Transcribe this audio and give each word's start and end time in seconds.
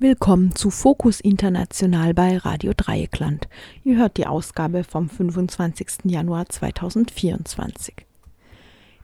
Willkommen 0.00 0.54
zu 0.54 0.70
Fokus 0.70 1.18
International 1.18 2.14
bei 2.14 2.36
Radio 2.36 2.72
Dreieckland. 2.76 3.48
Ihr 3.82 3.96
hört 3.96 4.16
die 4.16 4.28
Ausgabe 4.28 4.84
vom 4.84 5.08
25. 5.08 6.04
Januar 6.04 6.48
2024. 6.48 8.06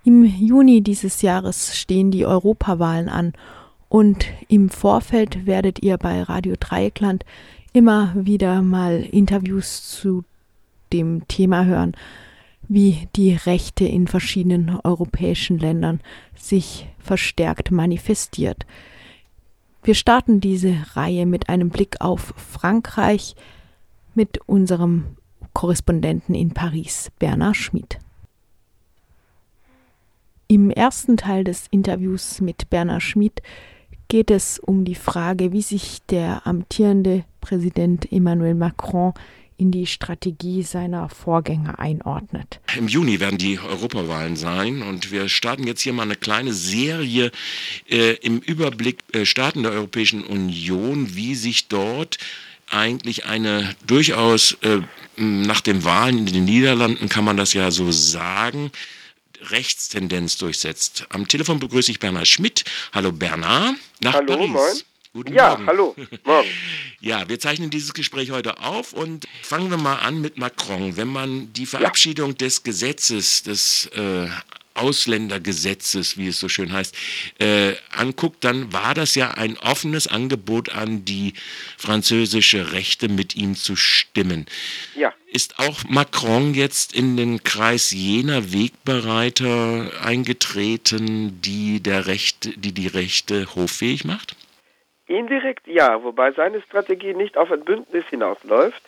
Im 0.04 0.22
Juni 0.22 0.82
dieses 0.82 1.20
Jahres 1.22 1.76
stehen 1.76 2.12
die 2.12 2.24
Europawahlen 2.24 3.08
an 3.08 3.32
und 3.88 4.26
im 4.46 4.70
Vorfeld 4.70 5.46
werdet 5.46 5.82
ihr 5.82 5.98
bei 5.98 6.22
Radio 6.22 6.54
Dreieckland 6.60 7.24
immer 7.72 8.12
wieder 8.14 8.62
mal 8.62 9.02
Interviews 9.02 9.90
zu 9.90 10.22
dem 10.92 11.26
Thema 11.26 11.64
hören, 11.64 11.96
wie 12.68 13.08
die 13.16 13.34
Rechte 13.34 13.84
in 13.84 14.06
verschiedenen 14.06 14.78
europäischen 14.84 15.58
Ländern 15.58 15.98
sich 16.36 16.86
verstärkt 17.00 17.72
manifestiert. 17.72 18.64
Wir 19.84 19.94
starten 19.94 20.40
diese 20.40 20.74
Reihe 20.94 21.26
mit 21.26 21.50
einem 21.50 21.68
Blick 21.68 22.00
auf 22.00 22.32
Frankreich 22.38 23.36
mit 24.14 24.38
unserem 24.46 25.18
Korrespondenten 25.52 26.34
in 26.34 26.54
Paris, 26.54 27.12
Bernard 27.18 27.56
Schmid. 27.56 27.98
Im 30.48 30.70
ersten 30.70 31.18
Teil 31.18 31.44
des 31.44 31.66
Interviews 31.70 32.40
mit 32.40 32.70
Bernard 32.70 33.02
Schmid 33.02 33.42
geht 34.08 34.30
es 34.30 34.58
um 34.58 34.86
die 34.86 34.94
Frage, 34.94 35.52
wie 35.52 35.62
sich 35.62 36.00
der 36.06 36.46
amtierende 36.46 37.24
Präsident 37.42 38.10
Emmanuel 38.10 38.54
Macron 38.54 39.12
in 39.56 39.70
die 39.70 39.86
Strategie 39.86 40.62
seiner 40.62 41.08
Vorgänger 41.08 41.78
einordnet. 41.78 42.60
Im 42.76 42.88
Juni 42.88 43.20
werden 43.20 43.38
die 43.38 43.58
Europawahlen 43.58 44.36
sein 44.36 44.82
und 44.82 45.12
wir 45.12 45.28
starten 45.28 45.66
jetzt 45.66 45.80
hier 45.82 45.92
mal 45.92 46.02
eine 46.02 46.16
kleine 46.16 46.52
Serie 46.52 47.30
äh, 47.88 48.14
im 48.16 48.38
Überblick 48.38 49.04
äh, 49.12 49.24
Staaten 49.24 49.62
der 49.62 49.72
Europäischen 49.72 50.24
Union, 50.24 51.14
wie 51.14 51.34
sich 51.34 51.68
dort 51.68 52.18
eigentlich 52.70 53.26
eine 53.26 53.74
durchaus 53.86 54.56
äh, 54.62 54.80
nach 55.16 55.60
den 55.60 55.84
Wahlen 55.84 56.18
in 56.18 56.26
den 56.26 56.44
Niederlanden 56.44 57.08
kann 57.08 57.24
man 57.24 57.36
das 57.36 57.52
ja 57.52 57.70
so 57.70 57.92
sagen, 57.92 58.72
Rechtstendenz 59.50 60.38
durchsetzt. 60.38 61.06
Am 61.10 61.28
Telefon 61.28 61.60
begrüße 61.60 61.90
ich 61.90 62.00
Bernhard 62.00 62.26
Schmidt. 62.26 62.64
Hallo 62.92 63.12
Bernhard. 63.12 63.76
Nach 64.00 64.14
Hallo, 64.14 64.36
Paris. 64.36 64.50
moin. 64.50 64.93
Guten 65.14 65.32
ja, 65.32 65.50
Morgen. 65.50 65.66
hallo. 65.66 65.96
Morgen. 66.24 66.48
Ja, 67.00 67.28
wir 67.28 67.38
zeichnen 67.38 67.68
dieses 67.68 67.92
Gespräch 67.92 68.30
heute 68.30 68.60
auf 68.60 68.94
und 68.94 69.28
fangen 69.42 69.68
wir 69.70 69.76
mal 69.76 69.96
an 69.96 70.22
mit 70.22 70.38
Macron. 70.38 70.96
Wenn 70.96 71.08
man 71.08 71.52
die 71.52 71.66
Verabschiedung 71.66 72.30
ja. 72.30 72.36
des 72.36 72.62
Gesetzes, 72.62 73.42
des 73.42 73.86
äh, 73.94 74.26
Ausländergesetzes, 74.72 76.16
wie 76.16 76.28
es 76.28 76.38
so 76.38 76.48
schön 76.48 76.72
heißt, 76.72 76.96
äh, 77.40 77.74
anguckt, 77.90 78.42
dann 78.42 78.72
war 78.72 78.94
das 78.94 79.16
ja 79.16 79.32
ein 79.32 79.58
offenes 79.58 80.06
Angebot 80.06 80.70
an 80.70 81.04
die 81.04 81.34
französische 81.76 82.72
Rechte, 82.72 83.10
mit 83.10 83.36
ihm 83.36 83.54
zu 83.54 83.76
stimmen. 83.76 84.46
Ja. 84.96 85.12
Ist 85.30 85.58
auch 85.58 85.84
Macron 85.84 86.54
jetzt 86.54 86.94
in 86.94 87.18
den 87.18 87.44
Kreis 87.44 87.90
jener 87.90 88.50
Wegbereiter 88.50 89.92
eingetreten, 90.02 91.42
die 91.42 91.80
der 91.80 92.06
Rechte, 92.06 92.56
die 92.56 92.72
die 92.72 92.88
Rechte 92.88 93.54
hoffähig 93.54 94.06
macht? 94.06 94.36
Indirekt 95.06 95.66
ja, 95.66 96.02
wobei 96.02 96.32
seine 96.32 96.60
Strategie 96.62 97.14
nicht 97.14 97.36
auf 97.36 97.52
ein 97.52 97.64
Bündnis 97.64 98.06
hinausläuft, 98.08 98.82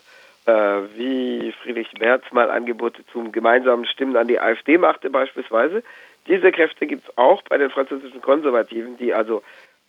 äh, 0.46 0.52
wie 0.96 1.52
Friedrich 1.62 1.92
Merz 1.98 2.24
mal 2.32 2.50
Angebote 2.50 3.04
zum 3.12 3.32
gemeinsamen 3.32 3.84
Stimmen 3.86 4.16
an 4.16 4.28
die 4.28 4.40
AfD 4.40 4.78
machte 4.78 5.10
beispielsweise. 5.10 5.82
Diese 6.26 6.50
Kräfte 6.52 6.86
gibt 6.86 7.08
es 7.08 7.18
auch 7.18 7.42
bei 7.42 7.58
den 7.58 7.70
französischen 7.70 8.22
Konservativen, 8.22 8.96
die 8.96 9.12
also 9.12 9.42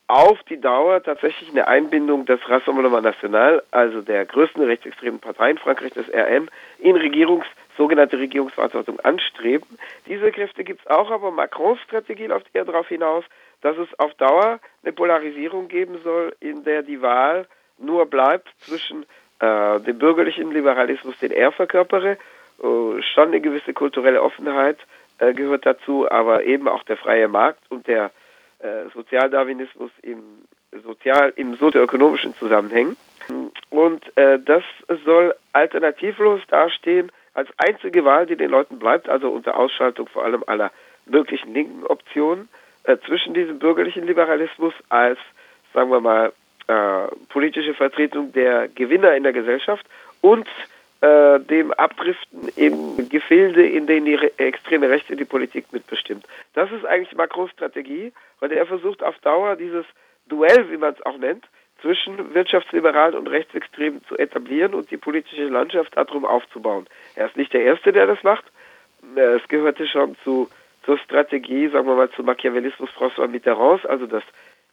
auf 0.08 0.42
die 0.44 0.60
Dauer 0.60 1.04
tatsächlich 1.04 1.50
eine 1.50 1.68
Einbindung 1.68 2.26
des 2.26 2.40
Rassemblement 2.48 3.04
National, 3.04 3.62
also 3.72 4.02
der 4.02 4.26
größten 4.26 4.64
rechtsextremen 4.64 5.20
Partei 5.20 5.52
in 5.52 5.58
Frankreich, 5.58 5.94
des 5.94 6.08
RM, 6.14 6.48
in 6.80 6.96
Regierungs, 6.96 7.46
sogenannte 7.78 8.18
Regierungsverantwortung 8.18 9.00
anstreben. 9.02 9.78
Diese 10.08 10.32
Kräfte 10.32 10.64
gibt 10.64 10.82
es 10.82 10.88
auch, 10.88 11.12
aber 11.12 11.32
Macrons 11.32 11.80
Strategie 11.82 12.28
läuft 12.28 12.48
eher 12.54 12.66
darauf 12.66 12.88
hinaus, 12.88 13.26
dass 13.62 13.78
es 13.78 13.88
auf 14.00 14.14
Dauer 14.16 14.60
eine 14.84 14.94
Polarisierung 14.94 15.68
geben 15.68 16.00
soll, 16.04 16.36
in 16.40 16.64
der 16.64 16.84
die 16.84 17.02
Wahl 17.02 17.48
nur 17.78 18.06
bleibt 18.06 18.48
zwischen 18.60 19.04
äh, 19.40 19.80
dem 19.80 19.98
bürgerlichen 20.00 20.52
Liberalismus, 20.52 21.18
den 21.20 21.32
er 21.32 21.52
verkörpere, 21.52 22.12
äh, 22.12 23.02
schon 23.14 23.28
eine 23.28 23.42
gewisse 23.42 23.74
kulturelle 23.74 24.22
Offenheit 24.22 24.78
äh, 25.20 25.34
gehört 25.34 25.66
dazu, 25.66 26.10
aber 26.10 26.44
eben 26.44 26.68
auch 26.68 26.84
der 26.84 26.98
freie 26.98 27.28
Markt 27.28 27.60
und 27.70 27.88
der 27.88 28.12
äh, 28.60 28.90
Sozialdarwinismus 28.94 29.92
im 30.02 30.24
sozial 30.84 31.34
im 31.36 31.56
sozioökonomischen 31.56 32.36
Zusammenhängen. 32.36 32.98
Und 33.70 34.18
äh, 34.18 34.40
das 34.40 34.64
soll 35.06 35.36
alternativlos 35.54 36.42
dastehen 36.48 37.12
als 37.34 37.50
einzige 37.58 38.06
Wahl, 38.06 38.26
die 38.26 38.36
den 38.36 38.50
Leuten 38.50 38.80
bleibt, 38.80 39.10
also 39.10 39.30
unter 39.30 39.58
Ausschaltung 39.58 40.08
vor 40.08 40.24
allem 40.24 40.44
aller 40.48 40.72
möglichen 41.06 41.54
linken 41.54 41.86
Optionen 41.86 42.50
äh, 42.88 42.98
zwischen 43.06 43.34
diesem 43.34 43.60
bürgerlichen 43.60 44.08
Liberalismus 44.08 44.74
als, 44.90 45.20
sagen 45.74 45.92
wir 45.92 46.00
mal, 46.00 46.32
äh, 46.68 47.08
politische 47.30 47.74
Vertretung 47.74 48.32
der 48.32 48.70
Gewinner 48.70 49.16
in 49.16 49.24
der 49.24 49.34
Gesellschaft 49.34 49.86
und 50.22 50.48
äh, 51.02 51.40
dem 51.42 51.74
Abdriften 51.74 52.48
in 52.56 53.10
Gefilde, 53.10 53.68
in 53.68 53.88
denen 53.88 54.06
die 54.06 54.16
re 54.16 54.32
extreme 54.38 54.90
Rechte 54.90 55.16
die 55.16 55.26
Politik 55.26 55.72
mitbestimmt. 55.72 56.26
Das 56.54 56.72
ist 56.72 56.86
eigentlich 56.86 57.16
Macrons 57.16 57.52
Strategie, 57.52 58.14
weil 58.40 58.52
er 58.52 58.66
versucht 58.66 59.04
auf 59.04 59.18
Dauer 59.20 59.58
dieses 59.58 59.86
Duell, 60.28 60.72
wie 60.72 60.78
man 60.78 60.94
es 60.94 61.06
auch 61.06 61.18
nennt, 61.18 61.46
zwischen 61.82 62.34
Wirtschaftsliberalen 62.34 63.16
und 63.16 63.28
Rechtsextremen 63.28 64.04
zu 64.06 64.18
etablieren 64.18 64.74
und 64.74 64.90
die 64.92 64.98
politische 64.98 65.48
Landschaft 65.48 65.96
darum 65.96 66.26
aufzubauen. 66.26 66.88
Er 67.16 67.28
ist 67.28 67.38
nicht 67.38 67.54
der 67.54 67.62
Erste, 67.62 67.92
der 67.92 68.08
das 68.08 68.24
macht. 68.24 68.46
Es 69.16 69.48
gehörte 69.48 69.88
schon 69.88 70.16
zu 70.24 70.50
zur 70.88 70.98
Strategie, 71.00 71.68
sagen 71.68 71.86
wir 71.86 71.96
mal, 71.96 72.10
zum 72.12 72.26
Machiavellismus 72.26 72.90
François 72.92 73.28
Mitterrands, 73.28 73.86
also 73.86 74.08
das 74.08 74.24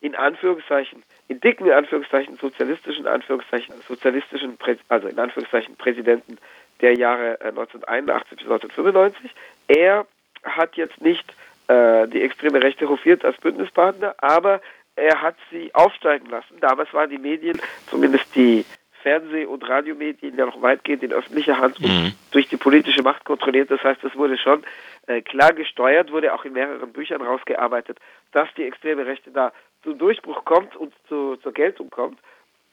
in 0.00 0.14
Anführungszeichen, 0.14 1.02
in 1.26 1.40
dicken 1.40 1.68
Anführungszeichen, 1.68 2.36
sozialistischen 2.36 3.08
Anführungszeichen, 3.08 3.74
sozialistischen, 3.88 4.56
also 4.88 5.08
in 5.08 5.18
Anführungszeichen 5.18 5.74
Präsidenten 5.74 6.38
der 6.80 6.94
Jahre 6.94 7.40
1981 7.40 8.30
äh, 8.30 8.34
bis 8.36 8.44
1995. 8.44 9.30
Er 9.66 10.06
hat 10.44 10.76
jetzt 10.76 11.00
nicht 11.00 11.34
äh, 11.66 12.06
die 12.06 12.22
extreme 12.22 12.62
Rechte 12.62 12.88
hofiert 12.88 13.24
als 13.24 13.36
Bündnispartner, 13.38 14.14
aber 14.18 14.60
er 14.94 15.20
hat 15.20 15.34
sie 15.50 15.74
aufsteigen 15.74 16.30
lassen. 16.30 16.60
Damals 16.60 16.94
waren 16.94 17.10
die 17.10 17.18
Medien, 17.18 17.60
zumindest 17.90 18.36
die 18.36 18.64
Fernseh- 19.04 19.44
und 19.44 19.68
Radiomedien 19.68 20.36
ja 20.36 20.46
noch 20.46 20.62
weitgehend 20.62 21.02
in 21.02 21.12
öffentlicher 21.12 21.58
Hand 21.58 21.78
und 21.78 21.86
mhm. 21.86 22.12
durch 22.30 22.48
die 22.48 22.56
politische 22.56 23.02
Macht 23.02 23.24
kontrolliert. 23.24 23.70
Das 23.70 23.82
heißt, 23.82 24.02
es 24.02 24.16
wurde 24.16 24.38
schon 24.38 24.64
äh, 25.06 25.20
klar 25.20 25.52
gesteuert, 25.52 26.10
wurde 26.10 26.32
auch 26.32 26.44
in 26.44 26.54
mehreren 26.54 26.92
Büchern 26.92 27.20
rausgearbeitet, 27.20 27.98
dass 28.32 28.48
die 28.56 28.64
extreme 28.64 29.04
Rechte 29.04 29.30
da 29.30 29.52
zum 29.82 29.98
Durchbruch 29.98 30.44
kommt 30.44 30.74
und 30.74 30.94
zu, 31.08 31.36
zur 31.36 31.52
Geltung 31.52 31.90
kommt. 31.90 32.18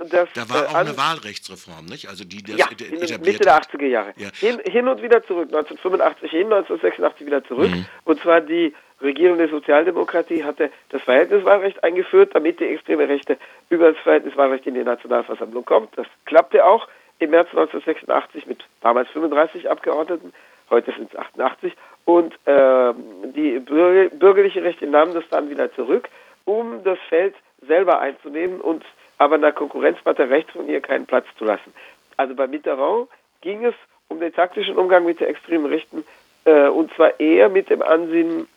Das, 0.09 0.29
da 0.33 0.49
war 0.49 0.63
äh, 0.63 0.67
auch 0.67 0.75
eine 0.75 0.97
Wahlrechtsreform, 0.97 1.85
nicht? 1.85 2.07
Also 2.07 2.23
die 2.23 2.41
das 2.41 2.57
ja, 2.57 2.67
in 2.89 3.21
Mitte 3.21 3.39
der 3.39 3.61
80er 3.61 3.85
Jahre. 3.85 4.13
Ja. 4.15 4.29
Hin, 4.33 4.59
hin, 4.65 4.87
und 4.87 5.01
wieder 5.03 5.21
zurück, 5.23 5.49
1985 5.49 6.31
hin, 6.31 6.45
1986 6.45 7.27
wieder 7.27 7.43
zurück. 7.43 7.69
Mhm. 7.69 7.85
Und 8.05 8.19
zwar 8.21 8.41
die 8.41 8.73
regierende 9.01 9.47
Sozialdemokratie 9.47 10.43
hatte 10.43 10.71
das 10.89 11.01
Verhältniswahlrecht 11.01 11.83
eingeführt, 11.83 12.31
damit 12.33 12.59
die 12.59 12.67
extreme 12.67 13.07
Rechte 13.07 13.37
über 13.69 13.91
das 13.91 14.01
Verhältniswahlrecht 14.01 14.67
in 14.67 14.75
die 14.75 14.83
Nationalversammlung 14.83 15.65
kommt. 15.65 15.97
Das 15.97 16.07
klappte 16.25 16.65
auch 16.65 16.87
im 17.19 17.31
März 17.31 17.49
1986 17.49 18.47
mit 18.47 18.63
damals 18.81 19.09
35 19.09 19.69
Abgeordneten, 19.69 20.33
heute 20.69 20.91
sind 20.91 21.13
es 21.13 21.19
88. 21.19 21.73
Und 22.05 22.33
äh, 22.45 22.93
die 23.35 23.59
bürgerliche 23.59 24.63
Rechte 24.63 24.87
nahmen 24.87 25.13
das 25.13 25.23
dann 25.29 25.49
wieder 25.49 25.71
zurück, 25.73 26.09
um 26.45 26.83
das 26.83 26.97
Feld 27.09 27.35
selber 27.67 27.99
einzunehmen 27.99 28.59
und 28.59 28.83
aber 29.17 29.35
einer 29.35 29.51
Konkurrenzpartei 29.51 30.23
rechts 30.25 30.51
von 30.51 30.67
ihr 30.67 30.81
keinen 30.81 31.05
Platz 31.05 31.27
zu 31.37 31.45
lassen. 31.45 31.73
Also 32.17 32.33
bei 32.33 32.47
Mitterrand 32.47 33.07
ging 33.41 33.63
es 33.65 33.75
um 34.07 34.19
den 34.19 34.33
taktischen 34.33 34.77
Umgang 34.77 35.05
mit 35.05 35.19
der 35.19 35.29
extremen 35.29 35.67
Rechten 35.67 36.03
äh, 36.45 36.67
und 36.67 36.91
zwar 36.95 37.19
eher 37.19 37.49
mit 37.49 37.69
dem 37.69 37.81
Ansinnen, 37.81 38.47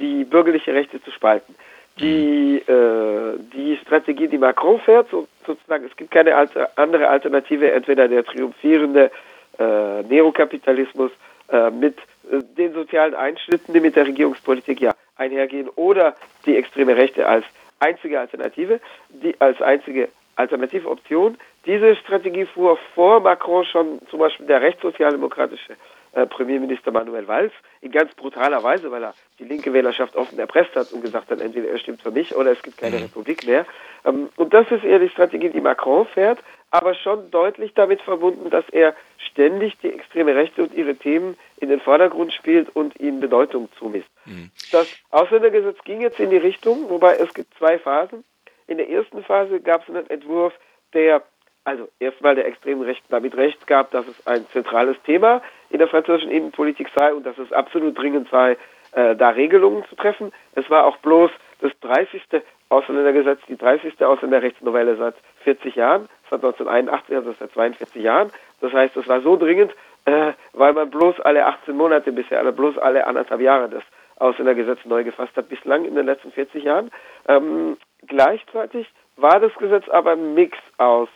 die 0.00 0.24
bürgerliche 0.24 0.74
Rechte 0.74 1.02
zu 1.02 1.10
spalten. 1.10 1.54
Die, 1.98 2.62
äh, 2.66 3.38
die 3.52 3.76
Strategie, 3.82 4.28
die 4.28 4.38
Macron 4.38 4.80
fährt, 4.80 5.10
so, 5.10 5.28
sozusagen, 5.46 5.84
es 5.84 5.96
gibt 5.96 6.10
keine 6.10 6.34
alter, 6.34 6.70
andere 6.76 7.08
Alternative, 7.08 7.70
entweder 7.70 8.08
der 8.08 8.24
triumphierende 8.24 9.10
äh, 9.58 10.02
Neokapitalismus 10.02 11.10
äh, 11.50 11.70
mit 11.70 11.98
äh, 12.30 12.42
den 12.56 12.72
sozialen 12.72 13.14
Einschnitten, 13.14 13.74
die 13.74 13.80
mit 13.80 13.96
der 13.96 14.06
Regierungspolitik 14.06 14.80
ja 14.80 14.94
einhergehen, 15.16 15.68
oder 15.76 16.14
die 16.46 16.56
extreme 16.56 16.96
Rechte 16.96 17.28
als 17.28 17.44
einzige 17.78 18.20
Alternative, 18.20 18.80
die 19.10 19.38
als 19.38 19.60
einzige 19.60 20.08
alternative 20.36 20.88
Option. 20.88 21.36
Diese 21.66 21.94
Strategie 21.96 22.46
fuhr 22.46 22.78
vor 22.94 23.20
Macron 23.20 23.64
schon 23.66 24.00
zum 24.08 24.20
Beispiel 24.20 24.46
der 24.46 24.62
rechtssozialdemokratische 24.62 25.76
äh, 26.12 26.26
Premierminister 26.26 26.90
Manuel 26.90 27.26
Valls 27.26 27.52
in 27.80 27.90
ganz 27.90 28.14
brutaler 28.14 28.62
Weise, 28.62 28.90
weil 28.90 29.02
er 29.02 29.14
die 29.38 29.44
linke 29.44 29.72
Wählerschaft 29.72 30.14
offen 30.16 30.38
erpresst 30.38 30.74
hat 30.76 30.92
und 30.92 31.02
gesagt 31.02 31.30
hat, 31.30 31.40
entweder 31.40 31.68
er 31.68 31.78
stimmt 31.78 32.02
für 32.02 32.10
mich 32.10 32.36
oder 32.36 32.52
es 32.52 32.62
gibt 32.62 32.78
keine 32.78 32.96
mhm. 32.96 33.04
Republik 33.04 33.46
mehr. 33.46 33.66
Ähm, 34.04 34.28
und 34.36 34.52
das 34.52 34.70
ist 34.70 34.84
eher 34.84 34.98
die 34.98 35.08
Strategie, 35.08 35.50
die 35.50 35.60
Macron 35.60 36.06
fährt, 36.06 36.38
aber 36.70 36.94
schon 36.94 37.30
deutlich 37.30 37.74
damit 37.74 38.02
verbunden, 38.02 38.50
dass 38.50 38.68
er 38.70 38.94
ständig 39.18 39.78
die 39.78 39.92
extreme 39.92 40.34
Rechte 40.34 40.62
und 40.62 40.74
ihre 40.74 40.96
Themen 40.96 41.36
in 41.58 41.68
den 41.68 41.80
Vordergrund 41.80 42.32
spielt 42.32 42.74
und 42.74 42.98
ihnen 43.00 43.20
Bedeutung 43.20 43.68
zumisst. 43.78 44.08
Mhm. 44.26 44.50
Das 44.70 44.88
Ausländergesetz 45.10 45.78
ging 45.84 46.00
jetzt 46.00 46.20
in 46.20 46.30
die 46.30 46.36
Richtung, 46.36 46.90
wobei 46.90 47.16
es 47.16 47.32
gibt 47.34 47.54
zwei 47.54 47.78
Phasen. 47.78 48.24
In 48.66 48.78
der 48.78 48.88
ersten 48.88 49.22
Phase 49.22 49.60
gab 49.60 49.82
es 49.82 49.94
einen 49.94 50.08
Entwurf, 50.08 50.54
der 50.94 51.22
also 51.64 51.88
erstmal 52.00 52.34
der 52.34 52.46
extremen 52.46 52.82
Rechten 52.82 53.06
damit 53.10 53.36
recht 53.36 53.66
gab, 53.66 53.90
dass 53.92 54.06
es 54.06 54.26
ein 54.26 54.46
zentrales 54.48 54.96
Thema 55.04 55.42
in 55.70 55.78
der 55.78 55.88
französischen 55.88 56.30
Innenpolitik 56.30 56.88
sei 56.94 57.14
und 57.14 57.24
dass 57.24 57.38
es 57.38 57.52
absolut 57.52 57.96
dringend 57.96 58.28
sei, 58.30 58.56
äh, 58.92 59.16
da 59.16 59.30
Regelungen 59.30 59.84
zu 59.88 59.96
treffen. 59.96 60.32
Es 60.54 60.68
war 60.70 60.84
auch 60.84 60.96
bloß 60.98 61.30
das 61.60 61.72
30. 61.80 62.42
Ausländergesetz, 62.68 63.40
die 63.48 63.56
30. 63.56 64.02
Ausländerrechtsnovelle 64.04 64.96
seit 64.96 65.14
40 65.44 65.76
Jahren, 65.76 66.08
seit 66.30 66.42
1981, 66.42 67.16
also 67.16 67.34
seit 67.38 67.52
42 67.52 68.02
Jahren. 68.02 68.30
Das 68.60 68.72
heißt, 68.72 68.96
es 68.96 69.06
war 69.06 69.20
so 69.20 69.36
dringend, 69.36 69.72
äh, 70.04 70.32
weil 70.52 70.72
man 70.72 70.90
bloß 70.90 71.20
alle 71.20 71.46
18 71.46 71.76
Monate 71.76 72.12
bisher, 72.12 72.38
also 72.40 72.52
bloß 72.52 72.78
alle 72.78 73.06
anderthalb 73.06 73.40
Jahre 73.40 73.68
das 73.68 73.84
Ausländergesetz 74.16 74.84
neu 74.84 75.04
gefasst 75.04 75.36
hat, 75.36 75.48
bislang 75.48 75.84
in 75.84 75.94
den 75.94 76.06
letzten 76.06 76.32
40 76.32 76.64
Jahren. 76.64 76.90
Ähm, 77.28 77.76
gleichzeitig 78.06 78.90
war 79.16 79.38
das 79.38 79.54
Gesetz 79.54 79.88
aber 79.88 80.12
ein 80.12 80.34
Mix 80.34 80.56
aus 80.78 81.08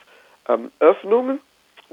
ähm, 0.49 0.71
Öffnungen, 0.81 1.41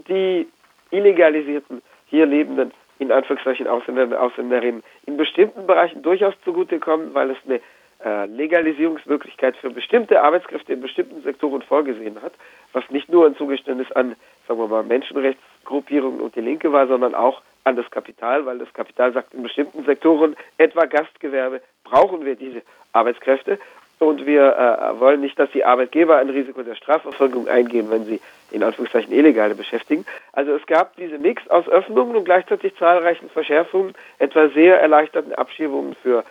die 0.07 0.47
illegalisierten, 0.91 1.81
hier 2.07 2.25
lebenden, 2.25 2.71
in 2.99 3.11
Anführungszeichen 3.11 3.67
Ausländer 3.67 4.03
und 4.03 4.13
Ausländerinnen 4.13 4.83
in 5.05 5.17
bestimmten 5.17 5.65
Bereichen 5.67 6.01
durchaus 6.03 6.33
zugutekommen, 6.43 7.13
weil 7.13 7.31
es 7.31 7.37
eine 7.45 7.59
äh, 8.03 8.25
Legalisierungsmöglichkeit 8.27 9.55
für 9.57 9.69
bestimmte 9.69 10.21
Arbeitskräfte 10.21 10.73
in 10.73 10.81
bestimmten 10.81 11.21
Sektoren 11.23 11.61
vorgesehen 11.61 12.21
hat, 12.21 12.33
was 12.73 12.83
nicht 12.89 13.09
nur 13.09 13.25
ein 13.25 13.35
Zugeständnis 13.35 13.91
an, 13.93 14.15
sagen 14.47 14.59
wir 14.59 14.67
mal, 14.67 14.83
Menschenrechtsgruppierungen 14.83 16.19
und 16.19 16.35
die 16.35 16.41
Linke 16.41 16.71
war, 16.71 16.87
sondern 16.87 17.15
auch 17.15 17.41
an 17.63 17.75
das 17.75 17.89
Kapital, 17.91 18.45
weil 18.45 18.59
das 18.59 18.73
Kapital 18.73 19.13
sagt, 19.13 19.33
in 19.33 19.43
bestimmten 19.43 19.85
Sektoren, 19.85 20.35
etwa 20.57 20.85
Gastgewerbe, 20.85 21.61
brauchen 21.83 22.25
wir 22.25 22.35
diese 22.35 22.61
Arbeitskräfte 22.91 23.57
und 24.03 24.25
wir 24.25 24.55
äh, 24.57 24.99
wollen 24.99 25.21
nicht, 25.21 25.37
dass 25.39 25.49
die 25.51 25.65
Arbeitgeber 25.65 26.17
ein 26.17 26.29
Risiko 26.29 26.63
der 26.63 26.75
Strafverfolgung 26.75 27.47
eingehen, 27.47 27.89
wenn 27.89 28.05
sie 28.05 28.21
in 28.51 28.63
Anführungszeichen 28.63 29.13
Illegale 29.13 29.55
beschäftigen. 29.55 30.05
Also 30.31 30.53
es 30.53 30.65
gab 30.67 30.95
diese 30.95 31.17
Mix 31.17 31.47
aus 31.49 31.67
Öffnungen 31.67 32.15
und 32.15 32.25
gleichzeitig 32.25 32.75
zahlreichen 32.77 33.29
Verschärfungen, 33.29 33.93
etwa 34.19 34.49
sehr 34.49 34.79
erleichterten 34.79 35.33
Abschiebungen 35.33 35.95
für 35.95 36.23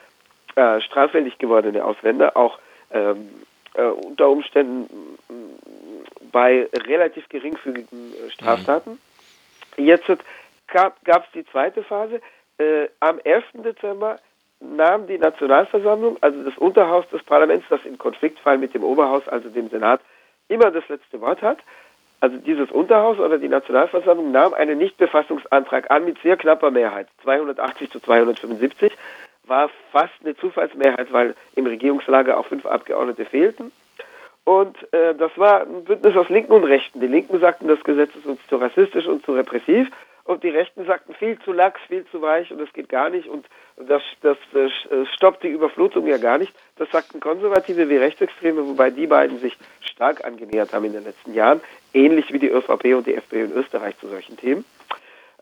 äh, 0.55 0.81
straffällig 0.81 1.39
gewordene 1.39 1.85
Ausländer, 1.85 2.37
auch 2.37 2.59
ähm, 2.93 3.29
äh, 3.75 3.83
unter 3.83 4.29
Umständen 4.29 4.89
bei 6.31 6.69
relativ 6.87 7.29
geringfügigen 7.29 8.13
äh, 8.15 8.31
Straftaten. 8.31 8.99
Mhm. 9.77 9.85
Jetzt 9.85 10.07
gab 10.67 10.97
es 11.07 11.33
die 11.35 11.47
zweite 11.47 11.83
Phase. 11.83 12.21
Äh, 12.59 12.89
am 13.01 13.19
11. 13.19 13.45
Dezember 13.65 14.19
nahm 14.63 15.07
die 15.07 15.19
Nationalversammlung, 15.19 16.17
also 16.21 16.43
das 16.43 16.57
Unterhaus 16.59 17.09
des 17.11 17.23
Parlaments, 17.23 17.67
das 17.69 17.85
im 17.85 17.99
Konfliktfall 17.99 18.59
mit 18.59 18.75
dem 18.75 18.85
Oberhaus, 18.85 19.29
also 19.29 19.49
dem 19.49 19.69
Senat, 19.69 20.01
immer 20.49 20.71
das 20.71 20.89
letzte 20.89 21.21
Wort 21.21 21.43
hat, 21.43 21.59
also 22.21 22.37
dieses 22.37 22.71
Unterhaus 22.71 23.19
oder 23.19 23.39
die 23.39 23.49
Nationalversammlung 23.49 24.31
nahm 24.31 24.55
einen 24.55 24.79
Nichtbefassungsantrag 24.79 25.91
an 25.91 26.05
mit 26.05 26.19
sehr 26.23 26.37
knapper 26.37 26.71
Mehrheit, 26.71 27.09
280 27.25 27.91
zu 27.91 27.99
275, 27.99 28.93
war 29.45 29.71
fast 29.91 30.15
eine 30.23 30.37
Zufallsmehrheit, 30.37 31.13
weil 31.13 31.35
im 31.57 31.67
Regierungslager 31.67 32.39
auch 32.39 32.47
fünf 32.47 32.65
Abgeordnete 32.65 33.25
fehlten. 33.25 33.73
Und 34.45 34.77
äh, 34.93 35.15
das 35.17 35.37
war 35.37 35.63
ein 35.63 35.85
Bündnis 35.85 36.17
aus 36.17 36.29
Linken 36.29 36.53
und 36.53 36.65
Rechten. 36.65 37.01
Die 37.01 37.07
Linken 37.07 37.41
sagten, 37.41 37.67
das 37.67 37.83
Gesetz 37.83 38.15
ist 38.15 38.27
uns 38.27 38.41
zu 38.49 38.57
rassistisch 38.57 39.07
und 39.07 39.25
zu 39.25 39.33
repressiv. 39.33 39.91
Und 40.25 40.45
die 40.45 40.51
Rechten 40.51 40.85
sagten, 40.85 41.15
viel 41.15 41.39
zu 41.41 41.53
lax, 41.53 41.81
viel 41.89 42.07
zu 42.07 42.23
weich 42.23 42.53
und 42.53 42.61
das 42.61 42.73
geht 42.73 42.89
gar 42.89 43.11
nicht. 43.11 43.29
Und 43.29 43.47
das, 43.89 44.03
das, 44.23 44.37
das 44.53 44.73
stoppt 45.15 45.43
die 45.43 45.49
Überflutung 45.49 46.07
ja 46.07 46.19
gar 46.19 46.39
nicht. 46.39 46.53
Das 46.77 46.91
sagten 46.91 47.21
Konservative 47.21 47.89
wie 47.89 47.97
Rechtsextreme, 47.97 48.67
wobei 48.67 48.91
die 48.91 49.07
beiden 49.07 49.39
sich 49.39 49.57
stark 49.83 50.25
angenähert 50.25 50.73
haben 50.73 50.85
in 50.85 50.93
den 50.93 51.05
letzten 51.05 51.35
Jahren, 51.35 51.61
ähnlich 51.93 52.33
wie 52.33 52.39
die 52.39 52.51
ÖVP 52.51 52.95
und 52.97 53.07
die 53.07 53.15
FPÖ 53.15 53.45
in 53.45 53.53
Österreich 53.53 53.99
zu 53.99 54.09
solchen 54.09 54.37
Themen. 54.37 54.65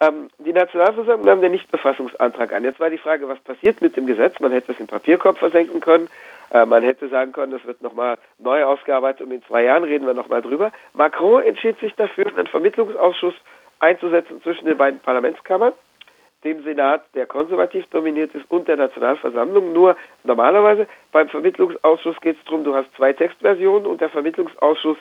Ähm, 0.00 0.30
die 0.38 0.52
Nationalversammlung 0.52 1.26
nahm 1.26 1.40
den 1.42 1.52
Nichtbefassungsantrag 1.52 2.52
an. 2.52 2.64
Jetzt 2.64 2.80
war 2.80 2.88
die 2.88 2.98
Frage, 2.98 3.28
was 3.28 3.38
passiert 3.40 3.82
mit 3.82 3.96
dem 3.96 4.06
Gesetz? 4.06 4.40
Man 4.40 4.50
hätte 4.50 4.72
es 4.72 4.80
im 4.80 4.86
Papierkorb 4.86 5.38
versenken 5.38 5.80
können. 5.80 6.08
Äh, 6.50 6.64
man 6.64 6.82
hätte 6.82 7.08
sagen 7.08 7.32
können, 7.32 7.52
das 7.52 7.64
wird 7.66 7.82
nochmal 7.82 8.16
neu 8.38 8.64
ausgearbeitet 8.64 9.26
und 9.26 9.32
in 9.32 9.42
zwei 9.44 9.64
Jahren 9.64 9.84
reden 9.84 10.06
wir 10.06 10.14
nochmal 10.14 10.40
drüber. 10.40 10.72
Macron 10.94 11.42
entschied 11.42 11.78
sich 11.80 11.94
dafür, 11.94 12.26
einen 12.26 12.46
Vermittlungsausschuss 12.46 13.34
einzusetzen 13.78 14.42
zwischen 14.42 14.66
den 14.66 14.78
beiden 14.78 15.00
Parlamentskammern 15.00 15.72
dem 16.44 16.62
Senat, 16.62 17.02
der 17.14 17.26
konservativ 17.26 17.86
dominiert 17.86 18.34
ist, 18.34 18.50
und 18.50 18.68
der 18.68 18.76
Nationalversammlung. 18.76 19.72
Nur 19.72 19.96
normalerweise 20.24 20.86
beim 21.12 21.28
Vermittlungsausschuss 21.28 22.20
geht 22.20 22.38
es 22.38 22.44
darum, 22.44 22.64
du 22.64 22.74
hast 22.74 22.94
zwei 22.96 23.12
Textversionen 23.12 23.86
und 23.86 24.00
der 24.00 24.08
Vermittlungsausschuss 24.08 24.96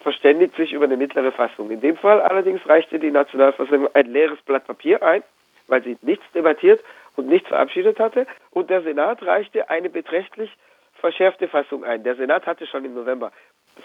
verständigt 0.00 0.54
sich 0.56 0.72
über 0.72 0.84
eine 0.84 0.96
mittlere 0.96 1.32
Fassung. 1.32 1.70
In 1.70 1.80
dem 1.80 1.96
Fall 1.96 2.20
allerdings 2.20 2.66
reichte 2.68 2.98
die 2.98 3.10
Nationalversammlung 3.10 3.88
ein 3.94 4.06
leeres 4.06 4.40
Blatt 4.42 4.66
Papier 4.66 5.02
ein, 5.02 5.22
weil 5.66 5.82
sie 5.82 5.96
nichts 6.02 6.24
debattiert 6.34 6.80
und 7.16 7.26
nichts 7.26 7.48
verabschiedet 7.48 7.98
hatte. 7.98 8.26
Und 8.50 8.70
der 8.70 8.82
Senat 8.82 9.24
reichte 9.24 9.70
eine 9.70 9.88
beträchtlich 9.88 10.50
verschärfte 10.94 11.48
Fassung 11.48 11.84
ein. 11.84 12.04
Der 12.04 12.16
Senat 12.16 12.46
hatte 12.46 12.66
schon 12.66 12.84
im 12.84 12.94
November 12.94 13.32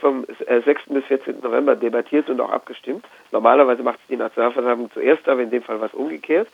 vom 0.01 0.25
6. 0.25 0.41
Äh, 0.45 0.93
bis 0.93 1.05
14. 1.05 1.39
November 1.41 1.75
debattiert 1.75 2.29
und 2.29 2.39
auch 2.41 2.51
abgestimmt. 2.51 3.05
Normalerweise 3.31 3.81
macht 3.81 3.99
es 4.01 4.07
die 4.07 4.17
Nationalversammlung 4.17 4.91
zuerst, 4.91 5.27
aber 5.27 5.41
in 5.41 5.49
dem 5.49 5.63
Fall 5.63 5.79
war 5.79 5.87
es 5.87 5.93
umgekehrt 5.93 6.47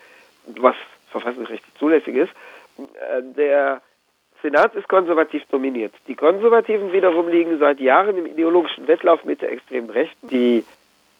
was 0.59 0.75
verfassungsrechtlich 1.11 1.73
zulässig 1.75 2.15
ist. 2.15 2.31
Äh, 2.77 3.21
der 3.35 3.81
Senat 4.41 4.75
ist 4.75 4.87
konservativ 4.87 5.43
dominiert. 5.49 5.93
Die 6.07 6.15
Konservativen 6.15 6.93
wiederum 6.93 7.29
liegen 7.29 7.57
seit 7.57 7.79
Jahren 7.79 8.17
im 8.17 8.25
ideologischen 8.25 8.87
Wettlauf 8.87 9.23
mit 9.23 9.41
der 9.41 9.51
extremen 9.51 9.89
Rechten. 9.89 10.27
Die 10.27 10.63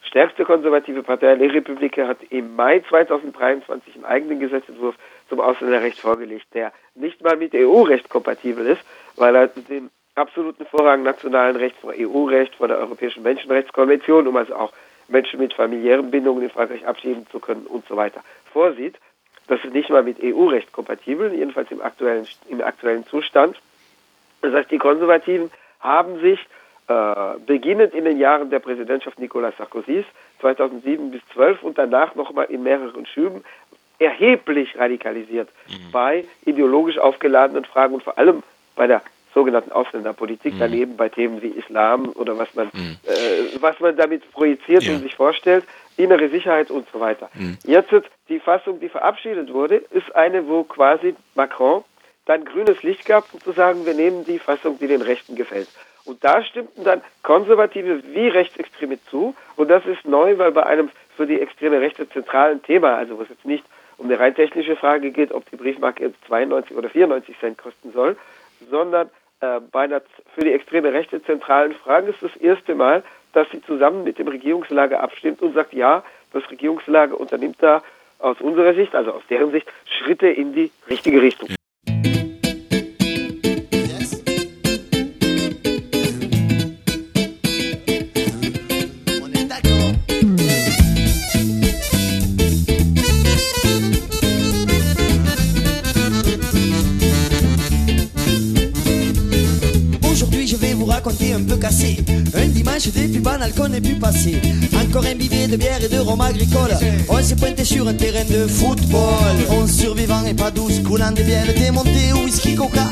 stärkste 0.02 0.46
konservative 0.46 1.02
Partei, 1.02 1.34
Les 1.36 1.52
Républicains, 1.52 2.08
hat 2.08 2.18
im 2.30 2.56
Mai 2.56 2.82
2023 2.88 3.96
einen 3.96 4.06
eigenen 4.06 4.40
Gesetzentwurf 4.40 4.96
zum 5.30 5.40
Ausländerrecht 5.40 6.00
vorgelegt, 6.00 6.46
der 6.54 6.72
nicht 6.94 7.24
mal 7.24 7.36
mit 7.36 7.56
EU-Recht 7.56 8.10
kompatibel 8.10 8.68
ist, 8.68 8.82
weil 9.16 9.36
er 9.36 9.48
den 9.48 9.90
absoluten 10.16 10.66
Vorrang 10.66 11.04
nationalen 11.04 11.56
Rechts 11.56 11.80
vor 11.80 11.94
EU-Recht, 11.98 12.56
vor 12.56 12.68
der 12.68 12.78
Europäischen 12.78 13.24
Menschenrechtskonvention, 13.24 14.28
um 14.28 14.38
also 14.38 14.56
auch 14.56 14.74
Menschen 15.08 15.40
mit 15.40 15.54
familiären 15.54 16.12
Bindungen 16.12 16.44
in 16.44 16.50
Frankreich 16.50 16.86
abschieben 16.88 17.28
zu 17.32 17.40
können 17.40 17.66
und 17.68 17.88
so 17.88 17.96
weiter, 17.96 18.22
vorsieht. 18.52 18.96
Das 19.48 19.64
ist 19.64 19.74
nicht 19.74 19.90
mal 19.90 20.04
mit 20.04 20.18
EU-Recht 20.24 20.72
kompatibel, 20.72 21.34
jedenfalls 21.34 21.70
im 21.72 21.82
aktuellen, 21.82 22.28
im 22.50 22.62
aktuellen 22.62 23.06
Zustand. 23.06 23.58
Das 24.42 24.54
heißt, 24.54 24.72
die 24.72 24.78
Konservativen 24.78 25.52
haben 25.80 26.20
sich 26.20 26.40
äh, 26.88 27.16
beginnend 27.46 27.94
in 27.94 28.06
den 28.06 28.20
Jahren 28.20 28.50
der 28.50 28.60
Präsidentschaft 28.60 29.20
Nicolas 29.20 29.56
Sarkozys 29.58 30.06
2007 30.42 31.12
bis 31.12 31.22
2012 31.34 31.64
und 31.64 31.78
danach 31.78 32.16
nochmal 32.16 32.46
in 32.46 32.64
mehreren 32.64 33.06
Schüben 33.06 33.44
erheblich 34.00 34.78
radikalisiert 34.78 35.50
mhm. 35.68 35.92
bei 35.92 36.26
ideologisch 36.46 36.98
aufgeladenen 36.98 37.66
Fragen 37.66 37.96
und 37.96 38.04
vor 38.04 38.18
allem 38.18 38.44
bei 38.76 38.88
der 38.88 39.02
sogenannten 39.34 39.72
Ausländerpolitik, 39.72 40.54
mhm. 40.54 40.60
daneben 40.60 40.98
bei 40.98 41.10
Themen 41.10 41.42
wie 41.42 41.48
Islam 41.48 42.10
oder 42.10 42.38
was 42.38 42.54
man, 42.56 42.70
mhm. 42.74 42.98
äh, 43.04 43.62
was 43.62 43.80
man 43.80 43.96
damit 43.96 44.30
projiziert 44.32 44.84
ja. 44.84 44.94
und 44.94 45.02
sich 45.02 45.16
vorstellt, 45.16 45.66
innere 45.98 46.30
Sicherheit 46.30 46.72
und 46.72 46.88
so 46.92 47.00
weiter. 47.00 47.30
Mhm. 47.34 47.58
Jetzt 47.64 47.94
die 48.30 48.40
Fassung, 48.40 48.80
die 48.80 48.90
verabschiedet 48.90 49.54
wurde, 49.54 49.78
ist 49.92 50.16
eine, 50.16 50.48
wo 50.48 50.64
quasi 50.64 51.16
Macron 51.36 51.84
dann 52.26 52.44
grünes 52.44 52.82
Licht 52.84 53.06
gab, 53.06 53.34
um 53.34 53.40
zu 53.40 53.52
sagen, 53.52 53.86
wir 53.86 53.94
nehmen 53.94 54.26
die 54.26 54.40
Fassung, 54.40 54.80
die 54.80 54.88
den 54.88 55.02
Rechten 55.02 55.36
gefällt. 55.36 55.68
Und 56.06 56.24
da 56.24 56.44
stimmten 56.44 56.84
dann 56.84 57.02
Konservative 57.24 58.04
wie 58.14 58.28
Rechtsextreme 58.28 59.00
zu. 59.10 59.36
Und 59.56 59.70
das 59.70 59.86
ist 59.86 60.06
neu, 60.06 60.38
weil 60.38 60.52
bei 60.52 60.64
einem 60.64 60.90
für 61.16 61.26
die 61.26 61.40
extreme 61.40 61.82
Rechte 61.82 62.08
zentralen 62.10 62.62
Thema, 62.62 62.96
also 62.96 63.18
wo 63.18 63.24
es 63.24 63.30
jetzt 63.30 63.46
nicht 63.46 63.64
um 63.98 64.08
eine 64.08 64.20
rein 64.20 64.36
technische 64.36 64.76
Frage 64.76 65.12
geht, 65.12 65.32
ob 65.32 65.50
die 65.50 65.56
Briefmarke 65.56 66.04
jetzt 66.04 66.24
92 66.28 66.76
oder 66.76 66.90
94 66.90 67.40
Cent 67.40 67.58
kosten 67.58 67.92
soll, 67.94 68.18
sondern 68.70 69.10
äh, 69.40 69.60
bei 69.72 69.82
einer 69.82 70.02
für 70.34 70.42
die 70.42 70.52
extreme 70.52 70.94
Rechte 70.94 71.24
zentralen 71.24 71.74
Frage 71.74 72.10
ist 72.10 72.22
das 72.22 72.36
erste 72.36 72.76
Mal, 72.76 73.04
dass 73.36 73.50
sie 73.52 73.62
zusammen 73.62 74.04
mit 74.04 74.18
dem 74.18 74.28
Regierungslager 74.28 75.02
abstimmt 75.02 75.42
und 75.42 75.54
sagt, 75.54 75.74
ja, 75.74 76.04
das 76.32 76.50
Regierungslager 76.50 77.20
unternimmt 77.20 77.58
da 77.60 77.84
aus 78.20 78.40
unserer 78.40 78.74
Sicht, 78.74 78.96
also 78.96 79.12
aus 79.12 79.24
deren 79.30 79.52
Sicht, 79.52 79.68
Schritte 79.86 80.28
in 80.28 80.54
die 80.54 80.72
richtige 80.90 81.22
Richtung. 81.22 81.50
De 105.56 105.58
bière 105.58 105.84
et 105.84 105.88
de 105.88 106.00
rhum 106.00 106.20
agricole. 106.20 106.72
On 107.08 107.22
s'est 107.24 107.36
pointé 107.36 107.64
sur 107.64 107.88
un 107.88 107.94
terrain 107.94 108.26
de 108.30 108.48
football. 108.48 109.36
On 109.50 109.68
survivant 109.68 110.24
et 110.26 110.34
pas 110.34 110.52
douce, 110.52 110.82
coulant 110.84 111.12
des 111.12 111.24
bières 111.24 111.54
démontées 111.54 112.12
au 112.14 112.26
whisky 112.26 112.56
coca. 112.56 112.84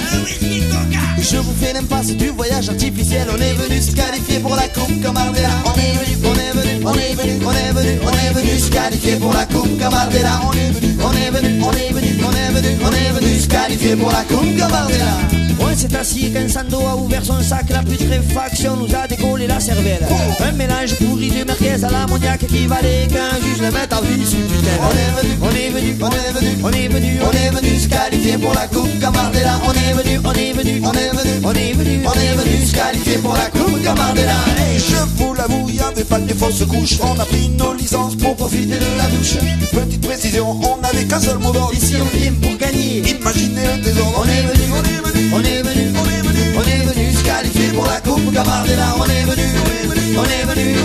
Je 1.20 1.38
vous 1.38 1.54
fais 1.60 1.74
l'impasse 1.74 2.16
du 2.16 2.30
voyage 2.30 2.70
artificiel. 2.70 3.28
On 3.34 3.42
est 3.42 3.54
venu 3.54 3.82
se 3.82 3.92
qualifier 3.92 4.40
pour 4.40 4.56
la 4.56 4.68
coupe 4.70 5.02
Camardella. 5.02 5.50
On 5.66 5.78
est 5.78 5.94
venu, 6.00 6.16
on 6.26 6.36
est 6.36 6.52
venu, 6.52 6.86
on 6.86 6.94
est 6.94 7.14
venu, 7.16 7.46
on 7.46 7.52
est 7.52 7.72
venu, 7.74 8.00
on 8.02 8.12
est 8.12 8.34
venu 8.34 8.60
se 8.60 8.70
qualifier 8.70 9.16
pour 9.18 9.34
la 9.34 9.46
coupe 9.46 9.78
Camardella. 9.78 10.42
On 10.46 10.54
est 10.54 10.72
venu, 10.72 10.98
on 11.04 11.12
est 11.12 11.32
venu, 11.32 11.62
on 11.64 11.72
est 11.72 11.92
venu, 11.92 12.24
on 12.24 12.32
est 12.32 12.62
venu, 12.62 12.78
on 12.86 12.92
est 12.92 13.20
venu 13.20 13.40
se 13.40 13.48
qualifier 13.48 13.96
pour 13.96 14.12
la 14.12 14.24
coupe 14.24 14.58
Camardella. 14.58 15.43
On 15.60 15.76
s'est 15.76 15.96
assis 15.96 16.32
qu'un 16.32 16.48
sando 16.48 16.80
a 16.86 16.96
ouvert 16.96 17.24
son 17.24 17.42
sac, 17.42 17.70
la 17.70 17.82
putréfaction 17.82 18.76
nous 18.76 18.96
a 18.96 19.08
décollé 19.08 19.48
la 19.48 19.60
cervelle. 19.60 20.06
Un 20.40 20.52
mélange 20.52 20.96
pourri 20.96 21.30
de 21.30 21.44
merguez 21.44 21.84
à 21.84 21.90
l'ammoniaque 21.90 22.46
qui 22.48 22.68
valait 22.68 23.08
qu'un 23.08 23.40
juge 23.42 23.62
le 23.62 23.72
mette 23.72 23.92
à 23.92 24.02
vie 24.02 24.26
sous 24.26 24.38
tutelle. 24.38 24.80
On 24.82 24.92
est 24.92 25.22
venu, 25.22 25.38
on 25.42 25.50
est 25.50 25.70
venu, 25.70 25.96
on 26.02 26.12
est 26.12 26.32
venu, 26.32 26.58
on 26.64 26.72
est 26.72 26.88
venu, 26.88 27.20
on 27.22 27.32
est 27.32 27.50
venu 27.50 27.80
se 27.80 27.88
qualifier 27.88 28.38
pour 28.38 28.54
la 28.54 28.68
coupe 28.68 29.00
Camardella. 29.00 29.60
On 29.66 29.74
est 29.74 29.94
venu, 29.94 30.20
on 30.24 30.34
est 30.34 30.54
venu, 30.54 30.82
on 30.84 30.92
est 30.94 31.10
venu, 31.10 31.42
on 31.44 31.52
est 31.54 31.74
venu, 31.74 32.02
on 32.06 32.14
est 32.14 32.36
venu 32.36 32.66
se 32.66 32.74
qualifier 32.74 33.18
pour 33.18 33.34
la 33.34 33.50
coupe 33.50 33.84
Camardella. 33.84 34.36
Je 34.78 34.96
vous 35.18 35.34
l'avoue, 35.34 35.70
y 35.70 35.80
avait 35.80 36.04
pas 36.04 36.20
de 36.20 36.34
fausses 36.34 36.66
couches. 36.66 37.00
On 37.02 37.20
a 37.20 37.26
pris 37.26 37.50
nos 37.50 37.74
licences 37.74 38.16
pour 38.16 38.36
profiter 38.36 38.76
de 38.76 38.98
la 38.98 39.08
douche. 39.08 39.38
Petite 39.72 40.06
précision, 40.06 40.52
on 40.52 40.82
n'avait 40.82 41.06
qu'un 41.06 41.20
seul 41.20 41.38
mot 41.40 41.52
d'ordre. 41.52 41.74
Ici 41.74 41.96
on 42.02 42.18
vient 42.18 42.34
pour 42.42 42.58
gagner. 42.58 43.00
Imaginez 43.00 43.62
le 43.76 43.82
désordre. 43.82 44.24
On 44.24 44.28
est 44.28 44.42
venu, 44.42 44.64
on 44.72 44.84
est 44.84 45.12
venu, 45.12 45.34
on 45.44 45.46
est 45.46 45.62
venu, 45.62 45.92
on 46.00 46.06
est 46.06 46.22
venu, 46.22 46.40
on 46.56 46.62
est 46.62 46.94
venu 46.94 47.14
se 47.14 47.24
qualifier 47.24 47.68
pour 47.74 47.86
la 47.86 48.00
coupe 48.00 48.34
Camardella. 48.34 48.96
On 48.98 49.06
est 49.06 49.24
venu, 49.24 49.44
on 49.62 49.72
est 49.72 49.88
venu, 49.88 50.18
on 50.18 50.24
est 50.24 50.46
venu, 50.46 50.76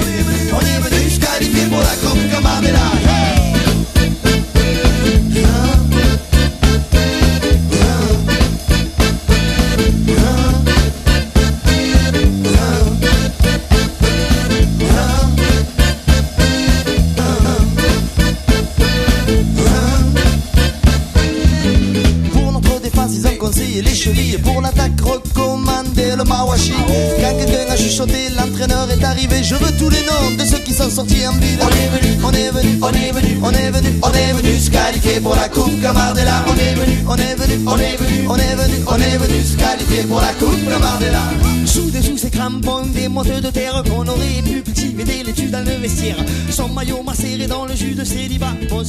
on 0.53 0.61
est 0.61 0.81
venu 0.81 1.11
se 1.11 1.21
qualifier 1.21 1.67
pour 1.67 1.79
la 1.79 1.95
coupe 2.03 2.38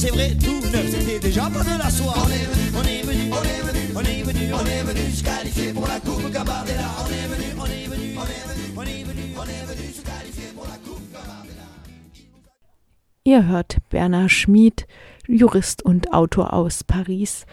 c'est 0.00 0.10
vrai, 0.12 0.30
tout 0.42 0.60
neuf, 0.72 0.88
c'était 0.88 1.18
déjà 1.18 1.42
pas 1.50 1.62
de 1.62 1.78
la 1.78 1.90
soie. 1.90 2.14
On 2.16 2.30
est 2.30 2.46
venu, 2.46 2.72
on 2.74 2.82
est 2.82 3.02
venu, 3.02 3.32
on 3.32 3.42
est 3.42 3.62
venu, 3.68 3.94
on 3.94 4.00
est 4.00 4.22
venu, 4.22 4.54
on 4.54 4.64
est 4.64 4.82
venu 4.82 5.10
se 5.10 5.22
qualifier 5.22 5.72
pour 5.74 5.86
la 5.86 6.00
coupe 6.00 6.32
Camardella. 6.32 6.88
On 7.02 7.10
est 7.10 7.28
venu, 7.28 7.60
on 7.60 7.66
est 7.66 7.86
venu, 7.86 8.16
on 8.16 8.22
est 8.22 8.44
venu, 8.48 8.72
on 8.76 8.82
est 8.82 9.04
venu, 9.04 9.22
on 9.36 9.42
est 9.42 9.64
venu 9.66 9.92
se 9.92 10.02
qualifier 10.02 10.52
pour 10.54 10.64
la 10.64 10.78
coupe 10.78 11.12
Camardella. 11.12 11.68
Ihr 13.24 13.46
hört 13.46 13.76
Bernhard 13.90 14.30
Schmid, 14.30 14.86
Jurist 15.28 15.84
und 15.84 16.14
Autor 16.14 16.54
aus 16.54 16.82
Paris, 16.82 17.44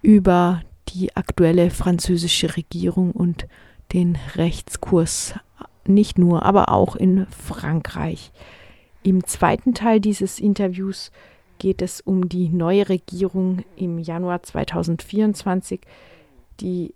über 0.00 0.62
die 0.88 1.14
aktuelle 1.16 1.68
französische 1.68 2.56
Regierung 2.56 3.12
und 3.12 3.46
den 3.92 4.16
Rechtskurs 4.36 5.34
nicht 5.86 6.16
nur, 6.16 6.46
aber 6.46 6.72
auch 6.72 6.96
in 6.96 7.26
Frankreich. 7.26 8.32
Im 9.02 9.24
zweiten 9.26 9.74
Teil 9.74 10.00
dieses 10.00 10.38
Interviews 10.38 11.10
geht 11.58 11.82
es 11.82 12.00
um 12.00 12.28
die 12.28 12.48
neue 12.48 12.88
Regierung 12.88 13.64
im 13.76 13.98
Januar 13.98 14.42
2024, 14.42 15.80
die 16.60 16.94